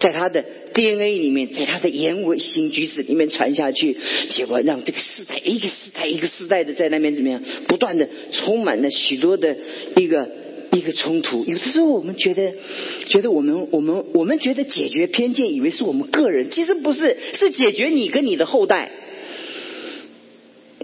[0.04, 0.44] 在他的。
[0.74, 3.96] DNA 里面，在他的言为行举止里面传下去，
[4.30, 9.56] 结果让这个时代一个时代一个时代的在那边怎么样，不断的充满了许多的
[9.94, 10.28] 一个
[10.72, 11.44] 一个冲突。
[11.44, 12.54] 有的时候我们觉得，
[13.06, 18.90] 觉得我们我们我们觉得解决偏见，以为是我们个人，其实不是，是解决你跟你的后代，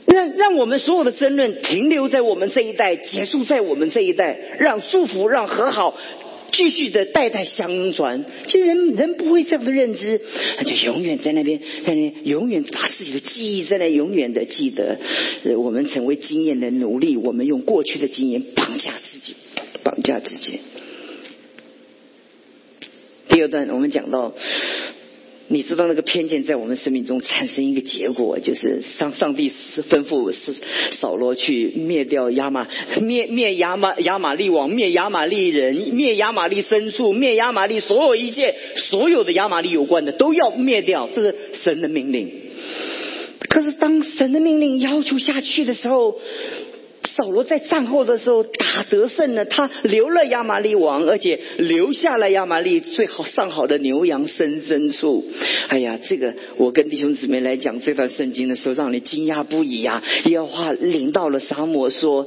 [0.07, 5.99] 让让我们所有的争论停留在我们这一代，结束在我们这一代，让祝福，让和好。
[6.53, 10.21] 继续的代代相传，其实人人不会这样的认知，
[10.65, 14.99] 就永远在那边，在那边永远把自己的记忆在那永远的记得。
[15.59, 19.35] 我们成为经验的奴隶，我们用过去的经验绑架自己，
[19.83, 20.61] 绑架自己。
[23.29, 24.35] 第二段我们讲到。
[25.53, 30.55] 你知道那个偏见在我们生命中产生一个结果，就是上上帝是吩咐是
[30.93, 32.69] 扫罗去灭掉亚玛
[33.01, 42.31] 灭灭亚玛亚玛利王灭亚玛利人灭亚玛利牲畜灭亚玛利所有一切所有的亚玛利有关的都要灭掉，这是神的命令。
[43.49, 46.17] 可是当神的命令要求下去的时候。
[47.17, 55.25] 扫罗在战后的时候打得胜了，他留了亚玛利王，而且留下了亚玛利最好上好的牛羊生牲畜。
[55.69, 60.03] 哎呀，这个我跟弟兄姊妹来讲这段圣经的时候，让你惊讶不已呀！
[60.27, 62.27] 耶和华领到了沙漠，说：“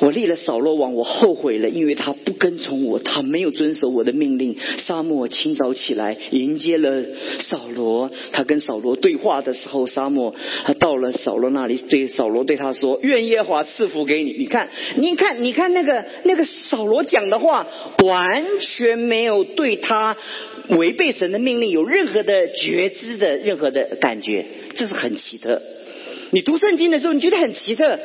[0.00, 7.04] 我立了扫罗王，我后悔了，因为他不跟从我，他没有遵守我的命令。”沙漠清早起来迎接了
[7.48, 17.66] 扫罗，他跟扫罗对话的时候，沙漠他到了扫罗那里，对扫罗对他说：“愿耶和华赐福。”给你，你看，你看，你看那个那个扫罗讲的话，
[18.04, 20.16] 完全没有对他
[20.70, 24.44] 违背神的命令有任何的觉知的任何的感觉，
[24.76, 25.62] 这是很奇特。
[26.32, 27.98] 你读圣经的时候，你觉得很奇特。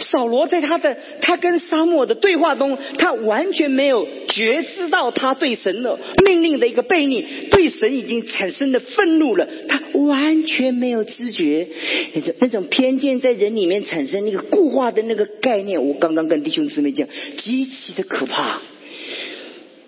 [0.00, 9.46] 扫罗在他的他跟沙漠的对话中，他完全没有觉知到他对神的命令的一个背逆，对神已经产生的愤怒了。
[9.68, 11.68] 他完全没有知觉，
[12.14, 15.86] 那种那种偏见在人里面产生那个固化的那个概念。
[15.86, 18.60] 我刚刚跟弟兄姊妹讲，极其的可怕。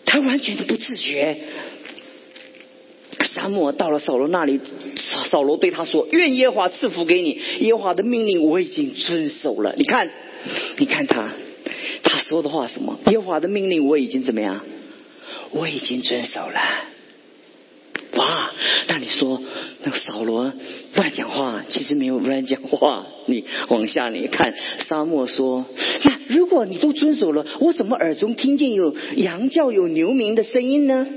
[0.05, 1.37] 他完全的不自觉。
[3.43, 4.61] 沙漠到了扫罗那里，
[4.95, 9.75] 扫扫罗对他说：“愿耶华赐福给你，耶华的命令我已经遵守了。
[9.77, 10.09] 你看，
[10.77, 11.33] 你看他，
[12.05, 13.01] 他说的话什么？
[13.11, 14.61] 耶华的命令我已经怎么样？
[15.51, 16.61] 我已经遵守了。
[18.15, 18.53] 哇！
[18.87, 19.43] 那你说
[19.83, 20.53] 那个扫罗
[20.95, 23.05] 乱讲话，其实没有乱讲话。
[23.27, 24.55] 你往下你看，
[24.89, 25.67] 沙漠说：
[26.05, 31.09] 那如果你都遵守了，我怎么耳中听见有羊叫、有牛鸣的声音呢？”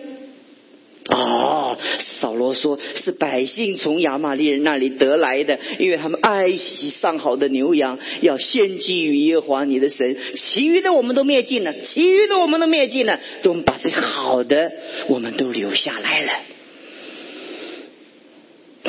[2.20, 10.16] 扫罗说是百姓从亚玛利人那里得来的，因为他们爱惜上好的牛羊，要献祭于耶和华你的神。
[10.36, 14.72] 其余的我们都灭尽了，其余的我们都灭尽了，都把这好的
[15.10, 16.32] 我们都留下来了。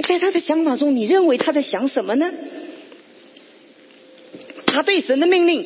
[0.06, 2.32] 在他的想法中，你认为他在想什么呢？
[4.66, 5.64] 他对神的命令，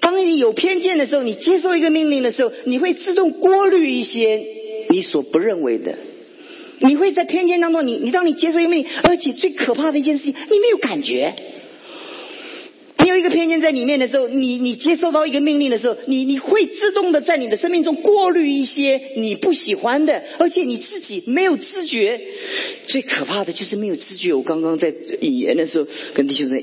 [0.00, 4.42] 当你有偏见的时候，你接受一个命令的时候，你会自动过滤一些。
[4.92, 5.96] 你所不认为的，
[6.80, 11.34] 你会在偏见当中，你你当你接受一个命令，而且最可怕的一件事情，你没有感觉。
[13.02, 22.20] 你有一个偏见在里面的时候，你你接受到一个命令的时候，你你会自动的在你的生命中过滤一些你不喜欢的，而且你自己没有知觉。
[22.86, 24.34] 最可怕的就是没有知觉。
[24.34, 26.58] 我刚刚在引言的时候跟弟兄说，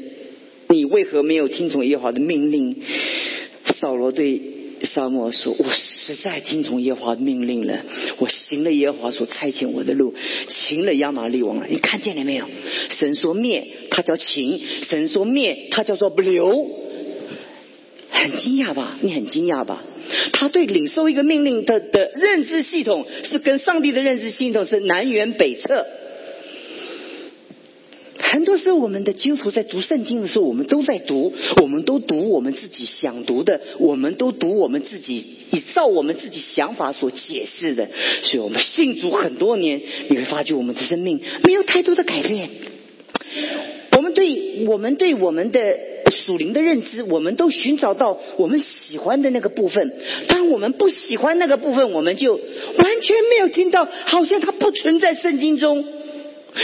[0.70, 2.76] 你为何没有听从耶和华的命令？
[3.80, 4.57] 扫罗对。
[4.84, 7.84] 沙漠说：“我实在听从耶和华的命令了，
[8.18, 10.14] 我行了耶和华所差遣我的路，
[10.48, 11.66] 擒了亚玛利王了。
[11.68, 12.46] 你看见了没有？
[12.90, 16.68] 神说灭，他叫擒；神说灭，他叫做不留。
[18.10, 18.98] 很惊讶吧？
[19.02, 19.84] 你很惊讶吧？
[20.32, 25.86] 他对领受一个命令的的认知系统是跟上帝的认知系统是南辕北辙。
[28.32, 35.18] 很多时候，我们的基督徒在读圣经的时候，我们都在读，我们都读我们自己想读的，我们都读我们自己
[35.52, 37.88] 依照我们自己想法所解释的。
[38.24, 42.50] 所以我们信主很多年，你会发觉我们的生命没有太多的改变。
[43.96, 45.60] 我们对我们对我们的
[46.12, 49.92] 属灵的认知，我们都寻找到我们喜欢的那个部分。
[50.28, 55.84] 当我们不喜欢那个部分，我们就完全没有听到，好像它不存在圣经中。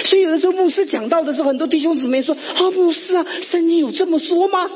[0.05, 4.69] 所以有的时候牧师讲到的时候，很多弟兄姊妹说：“啊，牧师啊，圣经有这么说吗？”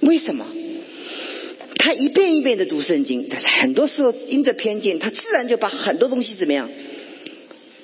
[0.00, 0.46] 为什么？
[1.76, 6.68] 他一遍一遍的读圣经，但是很多时候因着偏见，他自然就把很多东西怎么样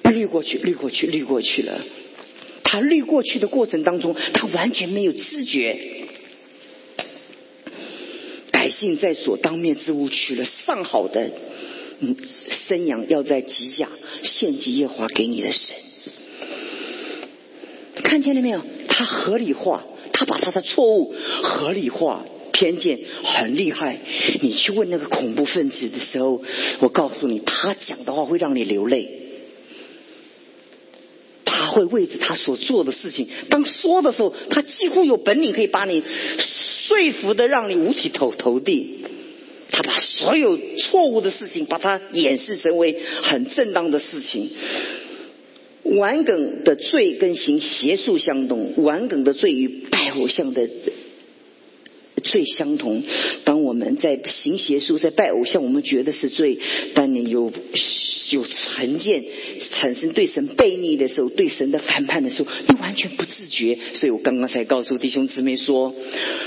[0.04, 1.80] 滤过去、滤过去、滤过去了。
[2.64, 5.78] 他滤过去的过程当中，他完全没有知觉。
[8.50, 11.30] 百姓在所当面之物取了上好的。
[12.00, 12.16] 嗯，
[12.68, 13.88] 生羊要在吉甲
[14.22, 15.74] 献祭耶华给你的神，
[18.04, 18.62] 看见了没有？
[18.86, 23.98] 他合理化，他把他的错误合理化，偏见很厉害。
[24.40, 26.40] 你去问那个恐怖分子的时候，
[26.80, 29.08] 我告诉你，他讲的话会让你流泪，
[31.44, 39.04] 他会为着他所做的事情，当说的时候，他几乎有本领可以把你说服的，让你五体投投地。
[39.70, 44.50] 他把所有错误的事情，把它掩饰成为很正当的事情。
[45.84, 50.68] 玩梗的罪跟行邪术相同，玩梗的罪与拜偶像的。
[52.20, 53.02] 最相同。
[53.44, 56.58] 当我们在行邪术、在拜偶像，我们觉得是罪；
[56.94, 57.52] 当你有
[58.30, 59.24] 有成见，
[59.70, 63.78] 产生对神背逆的时候，对神的反叛的时候，你完全不自觉。
[63.94, 65.94] 所以我刚刚才告诉弟兄姊妹说，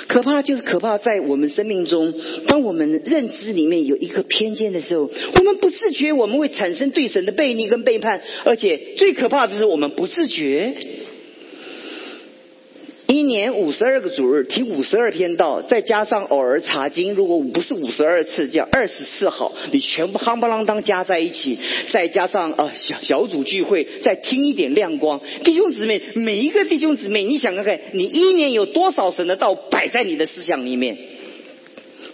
[0.08, 2.14] 可怕就是可怕，在我们生命中，
[2.48, 10.74] 当我们认知里面有一个偏见的时候，我们不自觉，我们会产生对神的背逆跟背叛，而且最可怕的是我们不自觉。
[13.32, 21.58] 年五十二个主日，听五十二篇道，再加上偶尔查经，如果不是五十二次，叫二十四好，你全部夯不啷当加在一起，
[21.90, 30.98] 再加上啊小小组聚会，再听一点亮光，弟兄姊妹，每一个弟兄姊妹，你想看看，你一年有多少神的道摆在你的思想里面？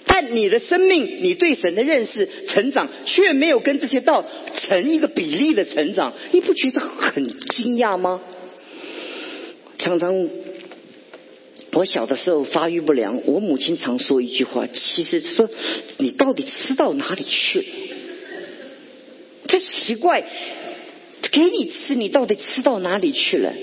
[0.05, 8.21] 但你的生命，你对神的认识成长，却没有跟这些道成一个比例的成长，你不觉得很惊讶吗？
[9.77, 10.29] 常常。
[11.73, 15.49] 我小的时候发育不良，我母亲常说一句话，其实说
[15.99, 17.65] 你到底吃到哪里去了？
[19.47, 20.25] 这奇怪，
[21.31, 23.53] 给你吃，你到底吃到哪里去了？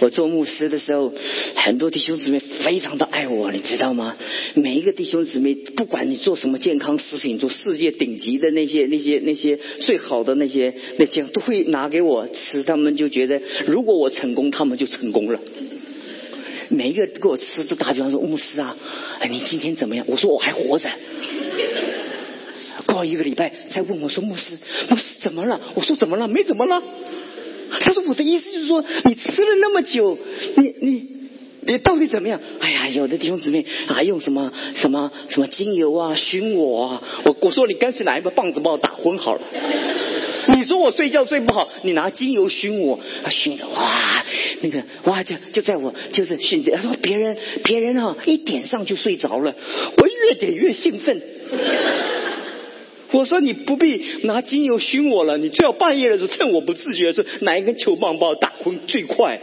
[0.00, 1.12] 我做牧师的时候，
[1.54, 4.16] 很多弟兄姊妹非常的爱我，你知道吗？
[4.54, 12.62] 每一个弟兄姊妹，不管你做什么健康食品，做世界顶级的那些、那些、那些最好的那些那些，都会拿给我吃。
[12.64, 15.40] 他们就觉得，如果我成功，他们就成功了。
[16.72, 18.74] 每一个给我吃都打比方说牧师啊，
[19.20, 20.04] 哎你今天怎么样？
[20.08, 20.88] 我说我还活着。
[22.86, 24.58] 过一个礼拜再问我说牧师
[24.88, 25.60] 牧师怎么了？
[25.74, 26.26] 我说怎么了？
[26.26, 26.82] 没怎么了。
[27.80, 30.18] 他说我的意思就是说你吃了那么久，
[30.56, 31.08] 你你
[31.60, 32.40] 你到底怎么样？
[32.60, 39.40] 哎呀，有的弟兄姊妹还用什么什么什么精油啊熏我啊，我我说你干脆拿一个棒子把我打昏好了。
[40.62, 44.24] 你说我睡觉睡不好，你拿精油熏我，熏的哇，
[44.60, 49.52] 那个哇就就在我就是熏着，他说别人别人啊一点上就睡着了，
[49.96, 51.20] 我越点越兴奋。
[53.10, 59.42] 我说你不必拿精油熏我了，你最好半夜的时候趁我不自觉的时候拿一根球棒把我打昏最快。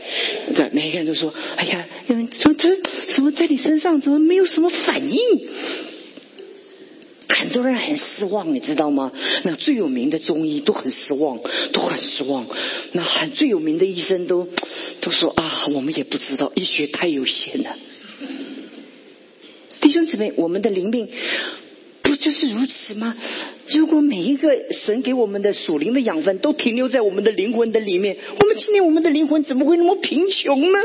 [0.55, 2.77] 对，每个人都说，哎呀，怎么这
[3.13, 5.19] 怎么在你身上怎么没有什么反应？
[7.29, 9.11] 很多人很失望，你知道吗？
[9.43, 11.39] 那最有名的中医都很失望，
[11.71, 12.45] 都很失望。
[12.91, 14.47] 那很最有名的医生都
[14.99, 17.77] 都说啊，我们也不知道，医学太有限了。
[19.79, 21.07] 弟兄姊妹，我们的灵命
[22.01, 23.15] 不就是如此吗？
[23.67, 30.79] 如果每一个神给我们的属灵的养分都停留在我们的灵魂的里面，我们今天我们的灵魂怎么会那么贫穷呢？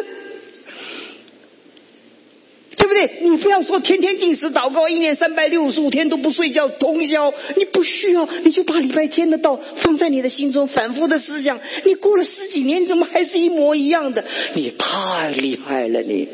[2.94, 3.28] 对？
[3.28, 11.60] 你不要说天天进食祷告，一年三百六十五天都不睡觉通宵，你不需要，你就把礼拜天的道放在你的心中，反复的思想。
[11.84, 14.24] 你过了十几年，怎么还是一模一样的？
[14.54, 16.28] 你太厉害了，你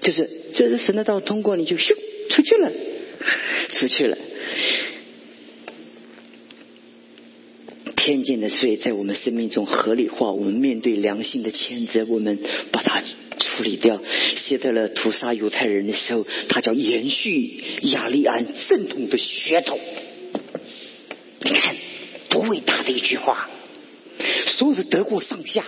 [0.00, 1.94] 就是这是神的道通过，你就咻
[2.30, 2.72] 出去了，
[3.72, 4.18] 出去了。
[7.96, 12.38] 偏见的罪在我们生命中合理化，我们面对良心的谴责，我们
[12.70, 13.02] 把它。
[13.38, 14.00] 处理掉。
[14.36, 19.78] 希特勒屠杀犹太人的时候，他叫延续雅利安正统的血统。
[21.40, 21.76] 你看，
[22.30, 23.50] 多伟大的一句话！
[24.46, 25.64] 所有的德国上下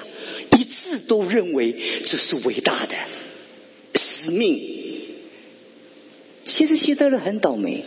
[0.57, 1.75] 一致都认为
[2.07, 2.95] 这是伟大的
[3.99, 4.61] 使命。
[6.45, 7.85] 其实希特勒很倒霉。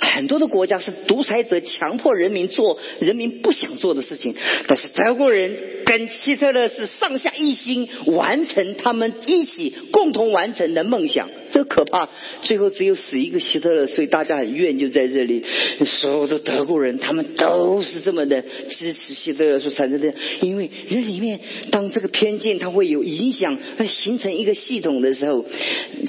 [0.00, 4.34] 很多的国家是独裁者强迫人民做人民不想做的事情，
[4.66, 11.28] 但是德国人跟希特勒是上下一心，完成他们一起共同完成的梦想。
[11.52, 12.08] 这可怕，
[12.42, 15.44] 最后只有死一个希特勒，所以大家很怨就在这里。
[15.84, 21.40] 所有的德国人他们都是这么的支持希特勒所产生的，因为人里面
[21.70, 25.44] 当这个偏见它会有影响，会形成一个系统的时候，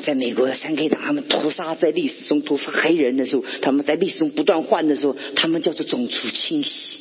[0.04, 6.98] 在美国三 K 党他们屠杀在历史中屠杀黑人的时候，他们在历史中不断换的时候，他们叫做种族清洗。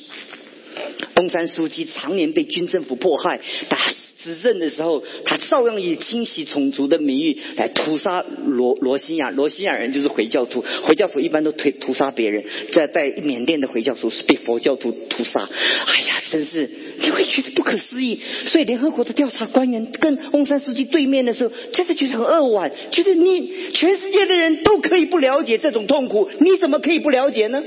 [1.15, 3.95] 东山书记常年被军政府迫害，打死
[4.27, 9.31] 执政的时候，他照样以清洗种族的名义来屠杀罗罗西亚。
[9.31, 12.45] 罗西亚人就是回教徒，回教徒一般都屠屠杀别人。
[12.73, 15.49] 在在缅甸的回教徒是被佛教徒屠杀。
[15.49, 16.69] 哎呀，真是
[17.01, 18.21] 你会觉得不可思议。
[18.47, 27.63] 所以联合国的调查官员跟翁山书记对面的时候，真的觉得很扼腕，觉得你全世界的人都可以不了解这种痛苦，你怎么可以不了解呢？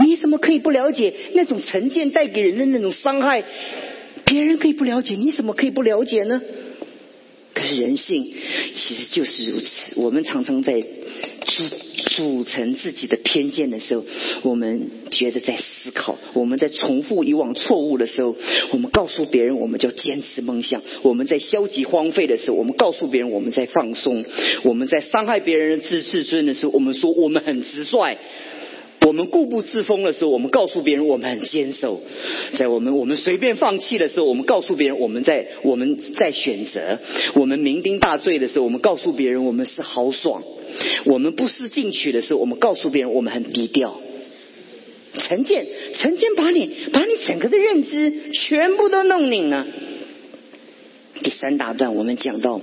[0.00, 3.44] 你怎么可以不了解那种成见带给人的那种伤害？
[4.24, 6.40] 别人可以不了解，你怎么可以不了解呢？
[7.54, 8.32] 可是人性
[8.74, 10.00] 其实就是如此。
[10.00, 11.64] 我们常常在组
[12.10, 14.04] 组成自己的偏见的时候，
[14.42, 18.34] 我们觉得在思考；我们在重复以往错误的时候，
[18.72, 24.24] 我们告诉别人我们叫坚持梦想；我们在消极荒废的时候，我们告诉别人我们在放松；
[24.64, 28.16] 我们在伤害别人的自自尊的时候，我们说我们很直率。
[29.06, 32.00] 我们固步自封的时候，我们告诉别人我们很坚守；
[32.58, 36.98] 在我们我们随便放弃的时候，我们告诉别人我们在我们在选择；
[37.34, 40.42] 我们酩酊大醉的时候，我们告诉别人我们是豪爽；
[41.04, 44.00] 我们不思进取的时候，我们告诉别人我们很低调。
[45.18, 49.66] 成见，成见把你把你整个的认知全部都弄拧了。
[51.22, 52.60] 第三大段我们讲到。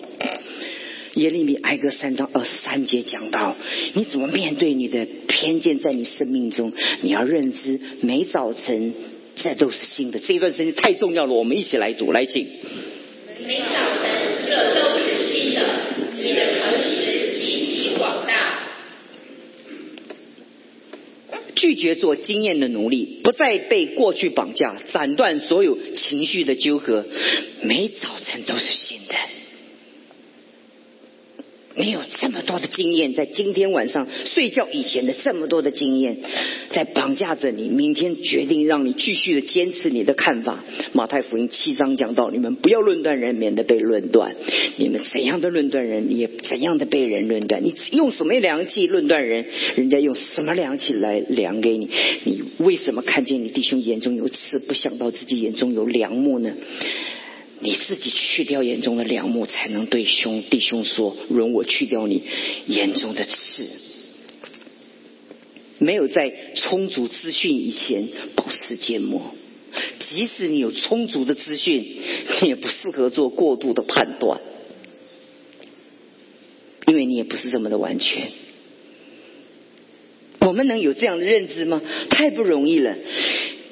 [1.22, 3.56] 耶利米哀歌三章二十三节讲到，
[3.94, 6.74] 你怎么面对你的偏见在你生命中？
[7.02, 8.92] 你要认知，每早晨
[9.36, 10.18] 这都是新的。
[10.18, 12.48] 这一段时间太重要了，我们一起来读，来请。
[13.46, 13.66] 每早
[14.02, 14.12] 晨
[14.48, 15.62] 这都是新的，
[16.18, 18.64] 你的诚实极其广大。
[21.56, 27.06] 拒绝做经验的奴隶，不再被过去绑架，斩断所有情绪的纠葛。
[27.62, 29.14] 每早晨都是新的。
[31.76, 36.18] 你有这么多的经验，在今天晚上睡觉以前的这么多的经验，
[36.70, 37.70] 在绑架着你。
[37.70, 40.64] 明天决定让你继续的坚持你的看法。
[40.94, 44.36] 马太福音七章讲到：你们不要论断人，免得被论断。
[44.76, 47.64] 你们怎样的论断人，也怎样的被人论断。
[47.64, 49.46] 你用什么良器论断人，
[49.76, 51.90] 人家用什么良器来量给你。
[52.26, 56.54] 你为什么看见你弟兄眼中有刺，不想到自己眼中有梁木呢？
[57.62, 62.24] 你自己去掉眼中的梁木，才能对兄弟兄说：“容我去掉你
[62.66, 63.68] 眼中的刺。”
[65.78, 69.34] 没有在充足资讯以前保持缄默，
[70.00, 71.84] 即使你有充足的资讯，
[72.42, 74.40] 你也不适合做过度的判断，
[76.88, 78.30] 因为你也不是这么的完全。
[80.42, 81.82] 我们能有这样的认知吗？
[82.10, 82.96] 太不容易了。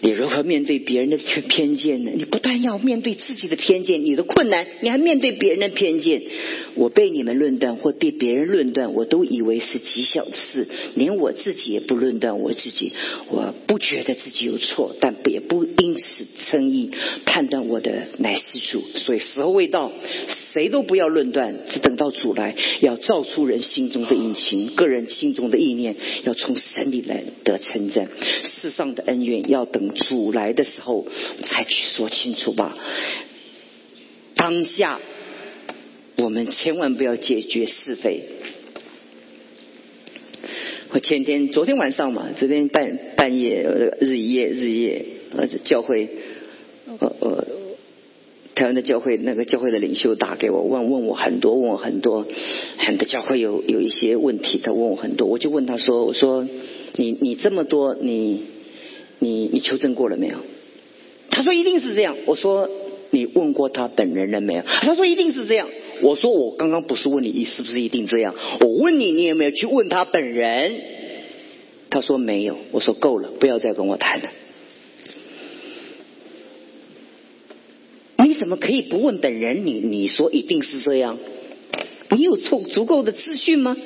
[0.01, 2.11] 你如何面对别人的偏见呢？
[2.15, 6.21] 你不但要面对自己的偏见，你的困难，你还面对别人的偏见。
[6.75, 12.93] 我被你们论断或被别人论断，我都以为是极小的事，连我自己也不论断我自己。
[13.29, 16.91] 我不觉得自己有错，但也不因此称义
[17.25, 18.81] 判断我的乃是主。
[18.95, 19.91] 所以时候未到，
[20.53, 28.07] 谁都不要论断，只等到主来，要造出人心中的隐情，个人心中的意念，要从神里来得称赞。
[28.61, 29.89] 世上的恩怨要等。
[29.93, 31.05] 主来的时候
[31.45, 32.77] 才去说清楚吧。
[34.35, 34.99] 当下
[36.17, 38.21] 我们千万不要解决是非。
[40.91, 43.63] 我前天、昨天晚上嘛，昨天半半夜
[44.01, 45.05] 日夜日夜，
[45.37, 46.09] 呃，教会
[46.99, 47.47] 呃呃
[48.59, 52.27] 台湾的教会那个教会的领袖打给我，问问我很多，问我很多，
[52.77, 56.45] 很多教会有有一些问题，他问我很多，我就问他说：“我说
[56.95, 58.43] 你你这么多你。”
[59.21, 60.37] 你你求证过了没有？
[61.29, 62.15] 他说一定是这样。
[62.25, 62.69] 我说
[63.09, 64.61] 你问过他本人了没有？
[64.61, 65.67] 他说一定是这样。
[66.01, 68.33] 我说我刚刚不是问你是不是一定这样？
[68.61, 70.73] 我问你，你有没有去问他本人？
[71.89, 72.55] 他说没有。
[72.71, 74.29] 我说够了，不要再跟我谈了。
[78.39, 79.65] 怎么可以不问本人？
[79.67, 81.17] 你你说一定是这样？
[82.09, 83.77] 你有足足够的资讯吗？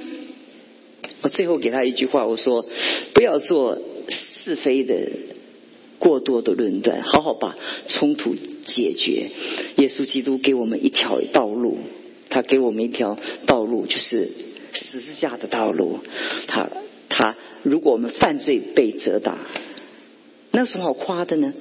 [1.24, 2.66] 我最后给他一句话，我说
[3.14, 3.78] 不要做
[4.10, 5.10] 是非的
[5.97, 8.36] 过多的论断，好好把冲突
[8.66, 9.30] 解决。
[9.78, 11.80] 耶稣基督给我们一条道路，
[12.30, 14.30] 他给我们一条道路，就是
[14.74, 15.99] 十字架的道路。
[16.47, 16.70] 他
[17.10, 19.38] 他，如果我们犯罪被责打，
[20.51, 21.54] 那有什么好夸的呢？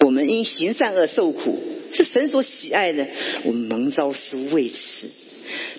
[0.00, 1.58] 我们因行善而受苦，
[1.92, 3.06] 是神所喜爱的。
[3.44, 5.10] 我们蒙召是为此。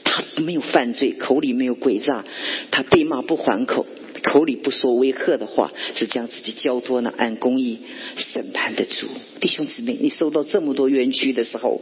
[0.03, 2.25] 他没有犯罪，口里没有诡诈，
[2.71, 3.85] 他被骂不还口，
[4.23, 7.77] 口里不说威吓的话，是将自己交托呢按公义
[8.15, 9.07] 审判的主。
[9.39, 11.79] 弟兄姊妹，你受到这么多冤屈的时候。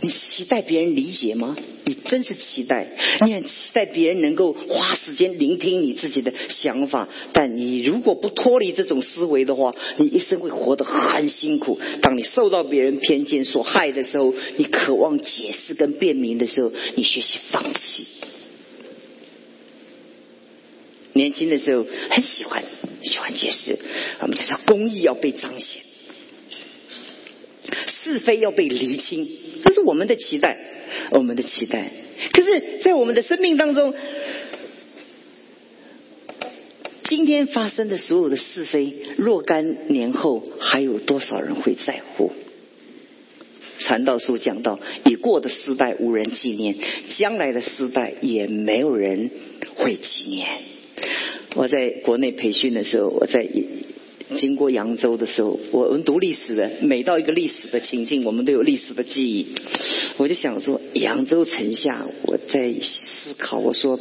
[0.00, 1.56] 你期待别人理解吗？
[1.84, 2.86] 你真是期待，
[3.24, 7.08] 你很期待别人能够花时间聆听你自己的想法。
[7.32, 11.80] 但你如果不脱离这种思维的话，你一生会活得很辛苦。
[12.00, 18.06] 当你受到别人偏见所害的时候，你渴望解释跟辨明的时候，你学习放弃。
[21.14, 22.62] 年轻的时候很喜欢
[23.02, 23.76] 喜欢解释，
[24.20, 25.82] 我们就说公益要被彰显。
[28.08, 29.28] 是非要被厘清，
[29.64, 30.56] 这是我们的期待，
[31.12, 31.90] 我们的期待。
[32.32, 33.94] 可是，在我们的生命当中，
[37.04, 42.32] 今天发生的所有的是非，若干年后还有多少人会在乎？
[43.78, 46.74] 传道书讲到，已过的时代无人纪念，
[47.16, 49.30] 将来的时代也没有人
[49.76, 50.48] 会纪念。
[51.54, 53.46] 我在国内培训的时候，我在。
[54.36, 59.54] 经过扬州的时候，我们读历史的，每到一个历史的情境，我们都有历史的记忆。
[60.18, 63.98] 我就想说，扬州城下，我在思考，我说，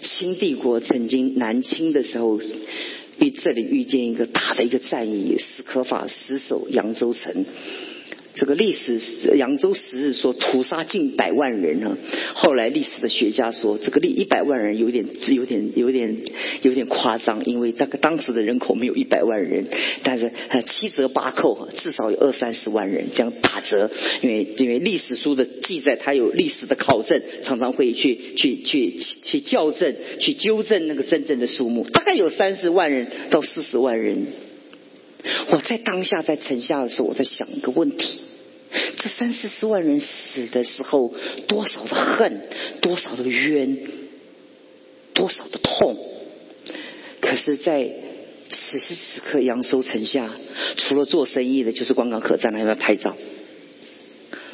[0.00, 2.40] 清帝国曾经南侵的时候，
[3.18, 7.44] 与这里遇见一个大的一个战役，史可法死守扬州城。
[8.32, 9.00] 这个历史，
[9.36, 11.96] 扬州十日说屠杀近百万人呢。
[12.34, 16.16] 后来历史的学家说，这个历一百万人有点有点有点
[16.62, 19.66] 有点夸张，因为那个当时的人口没有一百万人，
[20.04, 23.90] 但是呃七折八扣，至少有二三十万人这样打折。
[24.22, 34.26] 因为因为历史书的记载，它有历史的考证，常常会去去去去校正、去纠正那个真正的数目，大概有三十万人到四十万人。
[35.50, 38.20] 我在当下在城下的时候，我在想一个问题：
[38.96, 41.12] 这三四十万人死的时候，
[41.46, 42.40] 多少的恨，
[42.80, 43.78] 多少的冤，
[45.14, 45.96] 多少的痛。
[47.20, 47.88] 可是，在
[48.48, 50.30] 此时此刻，扬州城下，
[50.76, 53.16] 除了做生意的，就是观光客在那边拍照，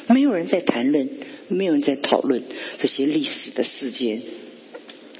[0.09, 1.09] 没有人在谈论，
[1.47, 2.43] 没有人在讨论
[2.79, 4.21] 这些历史的事件。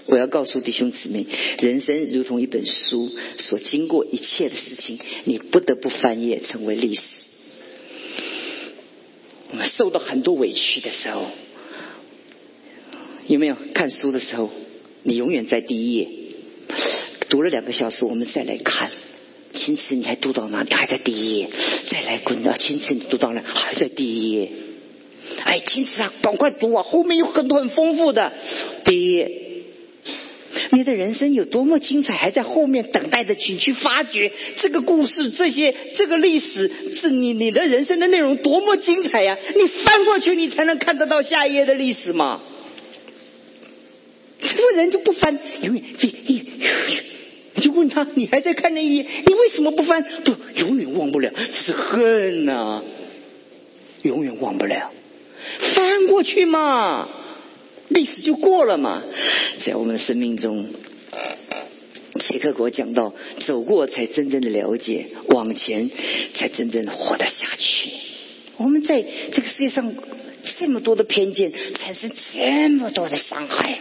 [0.07, 1.25] 我要告诉弟兄姊妹，
[1.59, 7.01] 人生如同一本书，所经过一切的事情，你不得不翻页成为历史。
[9.51, 11.25] 我们受到很多委屈的时候，
[13.27, 14.49] 有没有看书的时候？
[15.03, 16.07] 你永远在第一页，
[17.29, 18.91] 读了两个小时，我们再来看，
[19.53, 20.73] 青瓷你还读到哪里？
[20.73, 21.49] 还在第一页，
[21.89, 23.41] 再来滚到青瓷你读到哪？
[23.41, 24.49] 还在第一页。
[25.43, 28.33] 哎，青瓷啊，赶快读啊，后面有很多很丰富的
[28.83, 29.46] 第一页。
[30.71, 39.37] 你的人生有多么精彩，还在后面等待着请去发掘这个故事，这些这个历史，是你你的人生的内容多么精彩呀！
[39.55, 42.41] 你翻过去，你才能看得到下一页的历史嘛。
[44.75, 45.39] 人就不翻？
[45.61, 46.43] 永远这一，
[47.55, 49.05] 你就问他，你还在看那一页？
[49.25, 50.03] 你为什么不翻？
[50.23, 52.83] 不，永远忘不了，是恨呐，
[54.03, 54.91] 永远忘不了。
[55.73, 57.09] 翻过去嘛。
[57.89, 59.03] 历史就过了嘛，
[59.65, 60.65] 在我们的生命中，
[62.19, 63.13] 切克国讲到，
[63.45, 65.89] 走过才真正的了解，往前
[66.33, 67.89] 才真正的活得下去。
[68.57, 69.93] 我们在这个世界上
[70.59, 73.79] 这么多的偏见，产生这么多的伤害。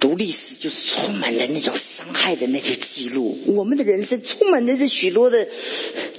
[0.00, 3.36] 读历史就是充满了那种伤害的那些记录。
[3.48, 5.44] 我们的人生充满了这许多的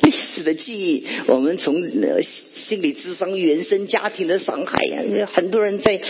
[0.02, 1.08] 历史的记忆。
[1.28, 1.76] 我们从
[2.54, 6.02] 心理智商、原生家庭的伤害呀，很多人在。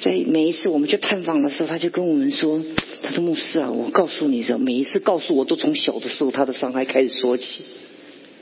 [0.00, 2.62] 在每一次我们去探访的时候，他就跟我们说
[3.02, 7.64] ：“他说牧师啊，我告诉你说，每一次告诉我都从小的时候他的伤害开始说起，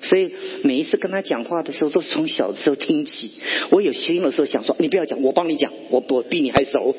[0.03, 0.33] 所以
[0.63, 3.31] 每一次跟他讲话的时候都是从小的时候听起。
[3.71, 6.95] 我有心的时候想说，你不要讲，我帮你讲，我我比你还熟。”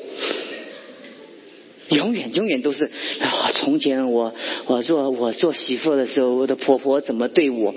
[1.90, 3.52] 永远永远都是啊！
[3.54, 4.34] 从前我
[4.66, 7.74] 我做我做媳妇的时候，我的婆婆怎么对我？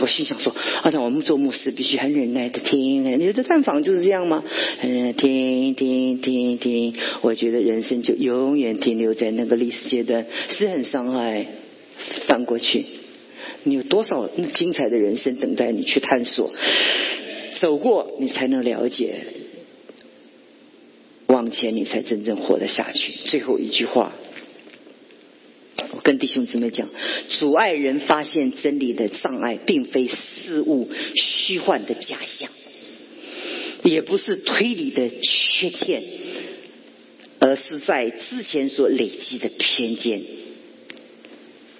[0.00, 3.04] 我心想说：啊，那我们做牧师必须很忍耐的听。
[3.18, 4.42] 你的探访就是这样吗？
[4.82, 6.94] 嗯，听听听听。
[7.20, 11.46] 我觉得人生就永远停留在那个历史阶段，是很伤害。
[12.26, 12.84] 翻过去，
[13.64, 16.50] 你有多少精彩的人生等待你去探索？
[17.60, 19.06] 走过，你才能了解；
[21.28, 23.12] 往前，你才真正活得下去。
[23.26, 24.12] 最后一句话，
[25.92, 26.88] 我跟弟兄姊妹讲：
[27.28, 32.50] 阻碍人发现真理的障碍，并非事物虚幻的假象，
[33.84, 36.02] 也不是推理的缺陷，
[37.40, 40.22] 而是在之前所累积的偏见。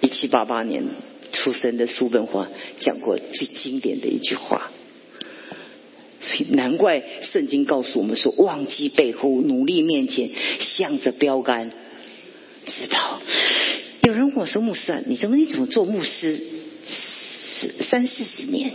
[0.01, 0.83] 一七八八年
[1.31, 2.47] 出生的叔本华
[2.79, 4.71] 讲过最经典的一句话。
[6.49, 11.71] 难怪圣经告诉我们说：忘记背后，努力面前，向着标杆
[12.67, 13.21] 直跑。
[14.03, 16.39] 有人问我说：“牧师啊，你怎么你怎么做牧师
[17.81, 18.71] 三四十年，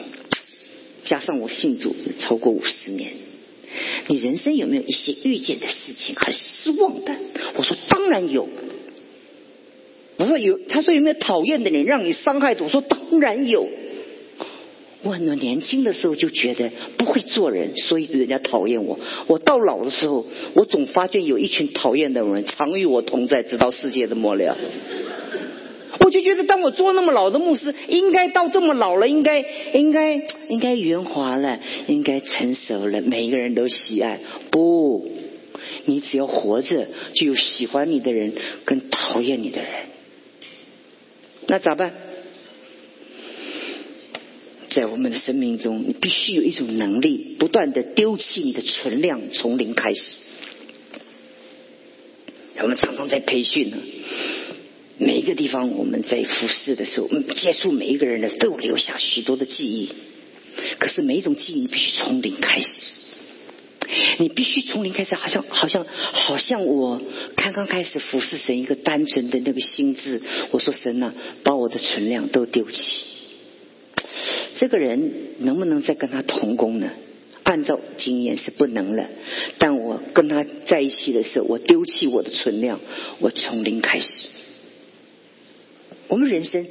[1.05, 3.13] 加上我信主超过五十年，
[4.09, 7.15] 你人生有没有一些遇见的事情很失望的？”
[7.57, 8.49] 我说：“当然有。”
[10.19, 13.69] 我说：“有。”他说：“有没有讨厌的人让你伤害的？”我说：“当然有。”
[15.05, 18.99] 我很多年轻的时候就觉得不会做人，所以人家讨厌我。
[19.27, 20.25] 我到老的时候，
[20.55, 24.57] 我总发现有一群讨厌的人常与我同在，直到世界的末了。
[26.01, 29.45] 我就觉得，当我做那么老的牧师，应该到这么老了，应该
[29.75, 34.19] 应该应该圆滑了，应该成熟了，每一个人都喜爱。
[34.51, 35.09] 不，
[35.85, 38.33] 你只要活着，就有喜欢你的人
[38.65, 39.71] 跟讨厌你的人。
[41.47, 41.93] 那咋办？
[44.75, 50.01] 在我们的生命中，你必须有一种能力，不断的丢弃你的存量，从零开始。
[52.61, 53.77] 我们常常在培训呢，
[54.99, 59.91] 每一个地方我们在服侍的时候，接触每一个人的都留下许多的记忆。
[60.79, 62.68] 可是每一种记忆，必须从零开始。
[64.18, 67.01] 你必须从零开始，好像好像好像我
[67.37, 70.22] 刚刚开始服侍神一个单纯的那个心智。
[70.51, 71.12] 我说神呐，
[71.43, 73.14] 把我的存量都丢弃。
[74.57, 76.91] 这个人能不能再跟他同工呢？
[77.43, 79.07] 按照经验是不能了。
[79.59, 82.81] 但我跟他在一起的时候，我丢弃我的存量，
[83.20, 84.07] 我从零开始。
[86.09, 86.66] 我们人生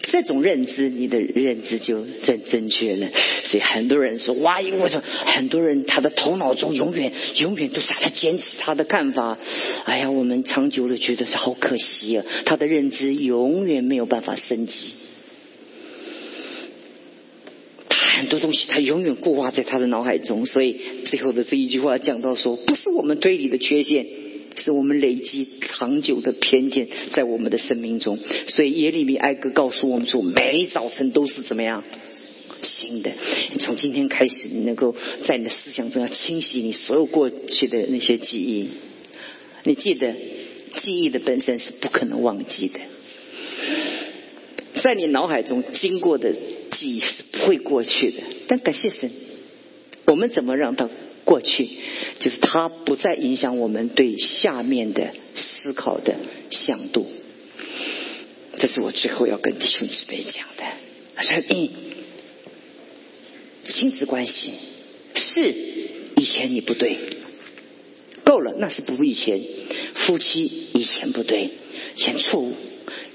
[0.00, 3.08] 这种认知，你的认知就正正确了。
[3.44, 9.38] 所以很多人说：“哇，我说很多人他的头脑中永远永远都是他坚持他的看法。”
[9.86, 14.92] 哎呀，我们长久的觉得是好可惜啊，他的认知永远没有办法升级。
[18.16, 20.76] 很多东他永远固化在他的脑海中，所以
[21.06, 24.06] 最后的这一句话讲到说，不是我们推理的缺陷，
[24.56, 28.18] 是我们累积长久的偏见在我们的生命中。
[28.48, 31.82] 所以耶利米哀歌告诉我们说，每早晨都是怎么样
[32.62, 33.12] 新的。
[33.52, 34.94] 你从今天开始，你能够
[35.24, 38.68] 在你的思想中要清洗你所有过去的那些记忆。
[39.64, 40.14] 你记得，
[40.76, 42.78] 记忆的本身是不可能忘记的，
[44.82, 46.34] 在你脑海中经过的。
[46.76, 49.10] 记忆是不会过去的，但感谢神，
[50.06, 50.88] 我们怎么让它
[51.24, 51.68] 过去？
[52.18, 56.14] 就是它不再影响我们对下面的思考的
[56.50, 57.06] 向度。
[58.56, 60.64] 这是我最后要跟弟兄姊妹讲的。
[61.22, 61.70] 说一，
[63.66, 64.52] 亲子关系
[65.14, 65.54] 是
[66.16, 66.98] 以前你不对，
[68.24, 69.40] 够了，那是不如以前。
[69.94, 70.42] 夫妻
[70.74, 71.48] 以前不对，
[71.96, 72.52] 以前错误。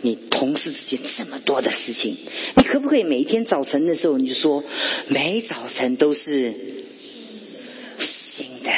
[0.02, 2.18] 你同事之间这么多的事情，
[2.56, 4.64] 你可不可以每天早晨的时候，你就说
[5.08, 6.54] 每早晨都是
[8.00, 8.72] 新的？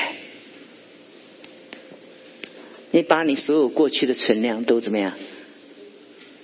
[2.91, 5.13] 你把你所有过去的存量都怎么样？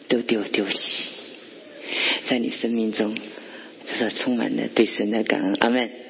[0.07, 1.03] 都丢丢弃，
[2.29, 3.13] 在你生命中，
[3.85, 5.55] 这是充满了对神的感恩。
[5.59, 6.06] 阿门。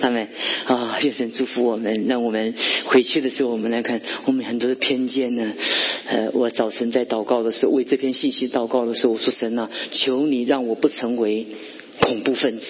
[0.00, 0.28] 他们
[0.66, 2.54] 啊，愿神祝福我们，让我们
[2.86, 5.52] 回去的时候，我们来看我们很多的偏见呢。
[6.06, 11.46] 呃，我早晨在祷告的时候，为这篇信息祷告的时候，我说神啊，求你让我不成为
[12.00, 12.66] 恐怖分子。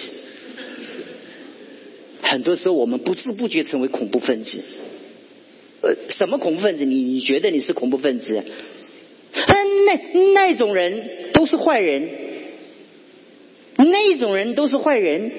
[2.21, 4.63] 很多时候，我们不知不觉成为恐怖分子。
[5.81, 6.85] 呃，什么恐怖分子？
[6.85, 8.43] 你你觉得你是恐怖分子？
[9.33, 12.09] 嗯，那那种人都是坏人，
[13.77, 15.31] 那种人都是坏人。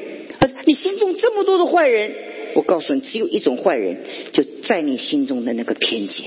[0.66, 2.12] 你心中这么多的坏人，
[2.54, 3.96] 我告诉你，只有一种坏人，
[4.32, 6.26] 就在你心中的那个偏见。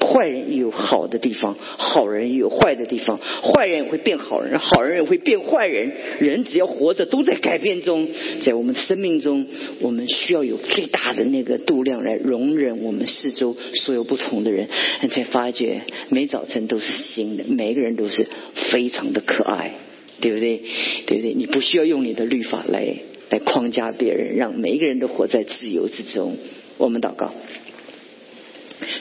[0.00, 3.18] 坏人有好的地方，好人也有坏的地方。
[3.18, 5.92] 坏人会变好人，好人也会变坏人。
[6.18, 8.08] 人只要活着，都在改变中。
[8.42, 9.46] 在我们生命中，
[9.80, 14.68] 我们需要有最大的那个度量来容忍我们四周所有不同的人，
[15.10, 18.26] 才发觉每早晨都是新的，每个人都是
[18.72, 19.74] 非常的可爱。
[20.20, 20.60] 对不对？
[21.06, 21.34] 对不对？
[21.34, 22.96] 你不需要用你的律法来
[23.30, 26.36] 来框架别人，让每一个人都活在自由之中。
[26.78, 27.34] 我们祷告，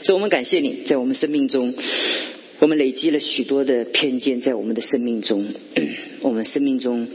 [0.02, 1.74] 所以我们感谢你在我们生命中，
[2.60, 5.54] 我们累积了许多的偏见在我们的生命中，
[6.22, 7.08] 我们生命中。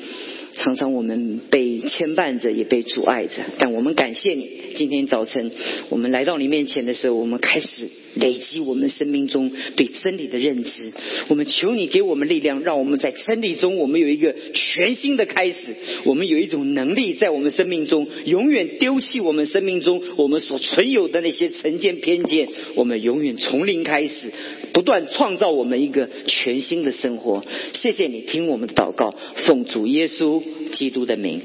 [0.59, 4.49] 常常我们被牵绊着，也被阻碍着，但我们感谢你。
[4.77, 5.51] 今天早晨
[5.91, 10.93] 我们来到你面前的时候，我们开始累积我们生命中对真理的认知。
[11.29, 15.57] 我们求你给我们力量，让我们在真理中，我们有一个全新的开始。
[16.05, 22.49] 我们有一种能力在我们生命中，永远丢弃我们生命中我们所存有的那些成见偏见。
[22.77, 24.33] 我们永远从零开始，
[24.73, 27.45] 不断创造我们一个全新的生活。
[27.73, 29.15] 谢谢你听我们的祷告，
[29.47, 30.42] 奉主耶稣。
[30.73, 31.43] 基督的名。